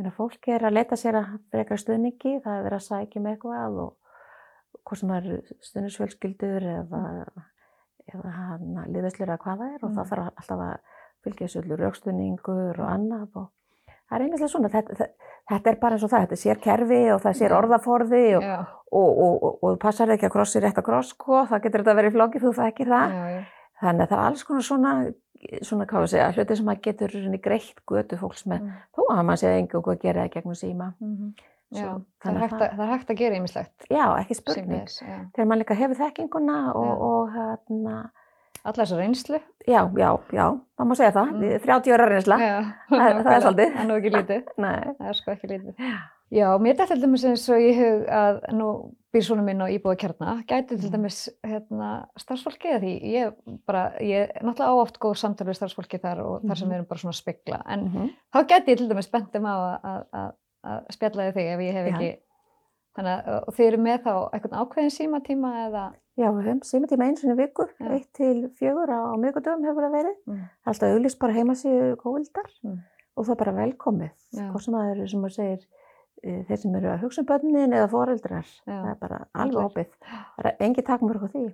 Að 0.02 0.16
fólk 0.18 0.48
er 0.50 0.66
að 0.66 0.74
leita 0.80 0.98
sér 0.98 1.20
að 1.20 1.36
breyka 1.54 1.78
stuðningi, 1.78 2.40
það 2.42 2.56
er 2.56 2.64
verið 2.66 2.78
að 2.80 2.88
sækja 2.88 3.22
með 3.22 3.36
eitthvað 3.36 3.76
og 3.84 3.92
hvort 4.80 5.00
sem 5.00 5.12
það 5.12 5.22
eru 5.22 5.58
stuðnisfjölskyldur 5.70 6.68
eða, 6.76 7.02
eða 8.12 8.36
hana, 8.36 8.86
liðveslur 8.90 9.30
eða 9.30 9.42
hvað 9.46 9.64
það 9.64 9.74
er 9.76 9.82
og 9.86 9.90
mm. 9.90 9.98
það 9.98 10.12
þarf 10.12 10.44
alltaf 10.44 10.66
að 10.68 11.00
fylgja 11.22 11.48
þessu 11.48 11.62
öllu 11.62 11.80
raukstuðningur 11.82 12.82
og 12.82 12.88
annað 12.90 13.42
og 13.42 13.50
það 14.12 14.18
er 14.18 14.26
einmitt 14.26 14.52
svona, 14.52 14.72
þetta, 14.74 15.08
þetta 15.52 15.72
er 15.72 15.80
bara 15.82 15.98
eins 15.98 16.06
og 16.06 16.12
það, 16.12 16.26
þetta 16.26 16.40
sér 16.42 16.62
kerfi 16.62 17.02
og 17.14 17.24
það 17.24 17.38
sér 17.40 17.56
orðaforði 17.56 18.24
og, 18.38 18.48
og, 18.92 19.10
og, 19.10 19.46
og 19.50 19.66
þú 19.70 19.74
passar 19.82 20.12
ekki 20.16 20.28
að 20.28 20.34
krossi 20.36 20.62
rétt 20.64 20.82
að 20.82 20.88
kross, 20.90 21.14
sko, 21.16 21.44
það 21.50 21.66
getur 21.66 21.84
þetta 21.84 21.94
að 21.94 22.02
vera 22.02 22.12
í 22.12 22.16
flóki, 22.16 22.42
þú 22.44 22.54
þekkir 22.60 22.92
það. 22.92 23.16
Já, 23.16 23.36
já. 23.36 23.42
Þannig 23.82 24.04
að 24.04 24.12
það 24.12 24.20
er 24.20 24.26
alls 24.28 24.44
konar 24.46 24.66
svona, 24.68 24.92
svona, 25.70 25.88
hvað 25.90 26.04
við 26.04 26.12
segja, 26.12 26.28
hluti 26.36 26.58
sem 26.60 26.68
maður 26.68 26.84
getur 26.90 27.16
greitt 27.48 27.80
götu 27.90 28.20
fólks 28.20 28.44
með, 28.52 28.68
mm. 28.68 28.84
þó 28.98 29.02
að 29.08 29.24
maður 29.30 29.42
segja 29.42 29.62
enga 29.64 29.80
okkur 29.80 29.96
að 29.96 30.04
gera 30.04 30.26
það 30.26 30.36
gegnum 30.36 30.60
síma. 30.60 30.92
Mm 31.00 31.16
-hmm. 31.16 31.48
Já, 31.72 31.86
Svo, 31.86 31.92
það, 32.20 32.38
er 32.38 32.42
að, 32.44 32.64
það 32.76 32.82
er 32.86 32.90
hægt 32.92 33.12
að 33.14 33.20
gera 33.22 33.38
ímislegt. 33.40 33.86
Já, 33.88 34.06
ekki 34.20 34.36
spurning. 34.36 34.90
Þegar 35.36 35.48
maður 35.48 35.62
líka 35.62 35.78
hefur 35.80 36.00
þekkinguna 36.02 36.58
og 36.76 37.32
hérna, 37.36 38.00
Alla 38.62 38.84
þessar 38.84 39.00
reynslu? 39.02 39.38
Já, 39.66 39.80
já, 39.98 40.10
já, 40.36 40.46
það 40.78 40.90
má 40.90 40.96
segja 40.98 41.14
það. 41.16 41.30
Mm. 41.34 41.62
30 41.64 41.94
ára 41.96 42.08
reynsla, 42.12 42.38
já, 42.38 42.58
það, 42.92 43.06
það 43.26 43.34
er 43.34 43.46
svolítið. 43.46 43.72
Það 43.72 43.84
er 43.84 43.88
nú 43.90 43.96
ekki 43.98 44.12
lítið. 44.16 44.50
Nei. 44.66 44.82
Það 45.00 45.08
er 45.12 45.18
sko 45.18 45.34
ekki 45.34 45.50
lítið. 45.50 45.86
Já, 46.32 46.48
mér 46.64 46.78
er 46.80 46.92
til 46.92 47.00
dæmis 47.02 47.24
eins 47.28 47.46
og 47.52 47.60
ég 47.60 47.80
hug 47.82 48.04
að 48.16 48.38
nú 48.56 48.68
býr 49.12 49.26
svona 49.28 49.44
minn 49.44 49.64
og 49.66 49.74
íbúið 49.74 49.98
kjarna, 50.04 50.36
gæti 50.48 50.78
til 50.78 50.88
mm. 50.88 50.94
dæmis 50.94 51.18
hérna, 51.44 51.90
starfsfólki 52.22 52.70
eða 52.72 52.84
því 52.86 52.94
ég 53.12 53.34
bara, 53.68 53.82
ég 54.00 54.30
er 54.30 54.46
náttúrulega 54.46 54.78
áoft 54.78 55.02
góð 55.04 55.18
samtal 55.20 55.50
við 55.50 55.58
starfsfólki 55.60 56.00
þar 56.00 56.22
og 56.24 56.46
þar 56.46 56.62
sem 56.62 56.72
við 56.72 56.78
erum 56.78 56.88
bara 56.88 57.04
svona 57.04 57.16
að 57.18 57.20
spegla, 57.20 57.60
en 57.66 57.84
mm 57.84 57.92
-hmm. 57.98 58.14
þá 58.32 58.40
gæti 58.54 58.72
ég 58.72 58.80
til 58.80 58.88
dæmis 58.94 59.12
bendum 59.12 59.50
á 59.52 59.56
að, 59.58 60.06
að, 60.22 60.32
að 60.68 60.92
spjalla 60.96 61.32
þig 61.36 61.50
ef 61.56 61.66
ég 61.66 61.78
hef 61.80 61.90
ekki, 61.92 62.12
þannig 62.98 63.32
að 63.34 63.52
þið 63.58 63.68
eru 63.68 63.82
með 63.88 64.00
þá 64.06 64.14
eitthvað 64.20 64.58
ákveðin 64.62 64.96
símatíma 64.98 65.52
eða 65.66 65.86
Já, 66.20 66.28
við 66.36 66.48
höfum 66.50 66.64
símatíma 66.68 67.08
eins 67.08 67.22
og 67.24 67.30
einu 67.30 67.38
viku, 67.40 67.66
ja. 67.80 67.92
eitt 67.96 68.10
til 68.18 68.50
fjögur 68.60 68.92
á 68.92 69.16
miðgudöfum 69.20 69.64
hefur 69.66 69.86
það 69.88 69.94
verið. 69.96 70.18
Mm. 70.28 70.42
Það 70.60 70.74
alltaf 70.74 70.96
auglist 70.96 71.20
bara 71.22 71.36
heimasíðu 71.38 71.94
kóvildar 72.02 72.50
mm. 72.66 72.82
og 73.16 73.28
það 73.28 73.34
er 73.34 73.40
bara 73.40 73.54
velkomið. 73.62 74.26
Hvort 74.42 74.66
sem 74.66 74.76
það 74.76 74.92
eru, 74.92 75.08
sem 75.08 75.24
maður 75.24 75.38
segir, 75.38 75.64
e, 76.20 76.36
þeir 76.50 76.62
sem 76.66 76.76
eru 76.82 76.92
að 76.92 77.06
hugsa 77.06 77.24
um 77.24 77.30
bönnin 77.32 77.78
eða 77.78 77.88
foreldrar. 77.94 78.52
Ja. 78.68 78.76
Það 78.76 78.92
er 78.92 79.00
bara 79.06 79.22
alveg 79.46 79.72
opið. 79.72 79.96
Það 80.04 80.52
er 80.52 80.62
engi 80.68 80.86
takmörg 80.92 81.26
á 81.26 81.30
því. 81.32 81.46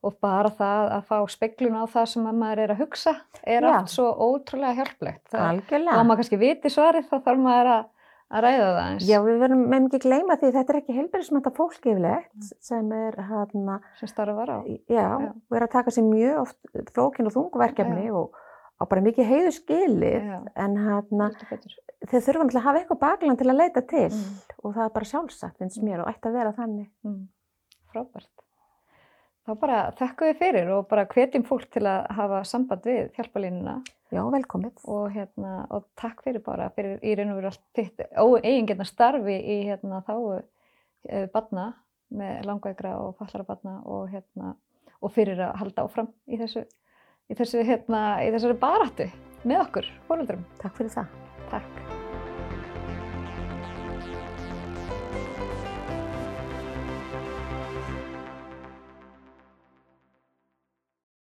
Og 0.00 0.16
bara 0.24 0.54
það 0.56 0.90
að 0.94 1.08
fá 1.10 1.16
speklun 1.34 1.76
á 1.76 1.84
það 1.90 2.10
sem 2.14 2.28
maður 2.30 2.62
er 2.62 2.72
að 2.72 2.84
hugsa 2.86 3.18
er 3.42 3.66
allt 3.68 3.90
svo 3.92 4.06
ótrúlega 4.14 4.78
hjálplegt. 4.78 5.26
Algjörlega. 5.34 5.98
Og 5.98 6.06
maður 6.06 6.22
kannski 6.22 6.40
viti 6.40 6.72
svarið 6.72 7.10
þá 7.10 7.18
þarf 7.26 7.42
maður 7.42 7.72
að 7.74 7.88
að 8.30 8.44
ræða 8.44 8.66
það 8.66 8.82
eins. 8.84 9.06
Já, 9.08 9.16
við 9.26 9.40
verðum 9.42 9.64
með 9.72 9.82
mikið 9.86 10.04
gleyma 10.04 10.36
því 10.40 10.50
þetta 10.56 10.72
er 10.72 10.78
ekki 10.80 10.96
heilbærismænta 10.98 11.52
fólk 11.56 11.78
yfirlegt 11.80 12.36
mm. 12.36 12.52
sem 12.68 12.92
er 12.96 13.18
hérna... 13.30 13.78
Sem 13.98 14.10
starfar 14.10 14.52
á. 14.54 14.58
Já, 14.68 15.02
já. 15.02 15.32
við 15.50 15.58
erum 15.58 15.66
að 15.66 15.74
taka 15.74 15.94
sér 15.96 16.06
mjög 16.06 16.40
oft 16.44 16.86
flókin 16.94 17.30
og 17.30 17.34
þungverkefni 17.36 18.06
og, 18.14 18.38
og 18.80 18.90
bara 18.92 19.04
mikið 19.08 19.30
heiðu 19.32 19.54
skilið 19.58 20.30
en 20.54 20.78
hérna 20.84 21.30
þeir 21.40 22.24
þurfa 22.24 22.44
náttúrulega 22.44 22.60
að 22.62 22.68
hafa 22.68 22.82
eitthvað 22.82 23.02
bakland 23.02 23.40
til 23.40 23.50
að 23.50 23.60
leita 23.60 23.84
til 23.90 24.06
mm. 24.08 24.28
og 24.62 24.76
það 24.76 24.84
er 24.86 24.94
bara 24.94 25.10
sjálfsagt 25.10 25.58
finnst 25.60 25.82
mér 25.84 26.04
og 26.04 26.12
ætti 26.12 26.30
að 26.30 26.38
vera 26.38 26.54
þannig. 26.56 26.88
Mm. 27.06 27.24
Frábært. 27.90 28.30
Þá 29.50 29.56
bara 29.58 29.78
þakku 29.98 30.26
við 30.28 30.36
fyrir 30.38 30.68
og 30.70 30.84
bara 30.86 31.02
hvetjum 31.10 31.42
fólk 31.42 31.64
til 31.74 31.80
að 31.90 32.04
hafa 32.14 32.44
samband 32.46 32.84
við 32.86 33.08
hjálpalínuna. 33.16 33.80
Já, 34.14 34.20
velkomið. 34.30 34.84
Og, 34.86 35.08
hérna, 35.10 35.64
og 35.74 35.88
takk 35.98 36.22
fyrir 36.22 36.44
bara, 36.46 36.68
fyrir 36.76 37.02
í 37.02 37.16
raun 37.18 37.32
og 37.32 37.40
veru 37.40 37.50
allt 37.50 37.64
þitt 37.74 38.04
óeigingetna 38.14 38.86
starfi 38.86 39.40
í 39.42 39.58
hérna, 39.66 40.04
þáu 40.06 40.36
e, 40.36 40.40
eh, 41.10 41.26
badna 41.34 41.66
með 42.14 42.46
langveikra 42.46 42.94
og 43.02 43.18
fallara 43.18 43.50
badna 43.50 43.76
og, 43.90 44.06
hérna, 44.14 44.54
og 45.02 45.18
fyrir 45.18 45.42
að 45.42 45.56
halda 45.64 45.88
áfram 45.88 46.14
í 46.30 46.38
þessu, 46.38 46.68
í 47.26 47.42
þessu, 47.42 47.66
hérna, 47.66 48.20
í 48.22 48.30
þessari 48.30 48.62
baratu 48.62 49.10
með 49.42 49.64
okkur, 49.66 49.94
fólöldurum. 50.06 50.46
Takk 50.62 50.78
fyrir 50.78 50.94
það. 51.00 51.24
Takk. 51.50 51.89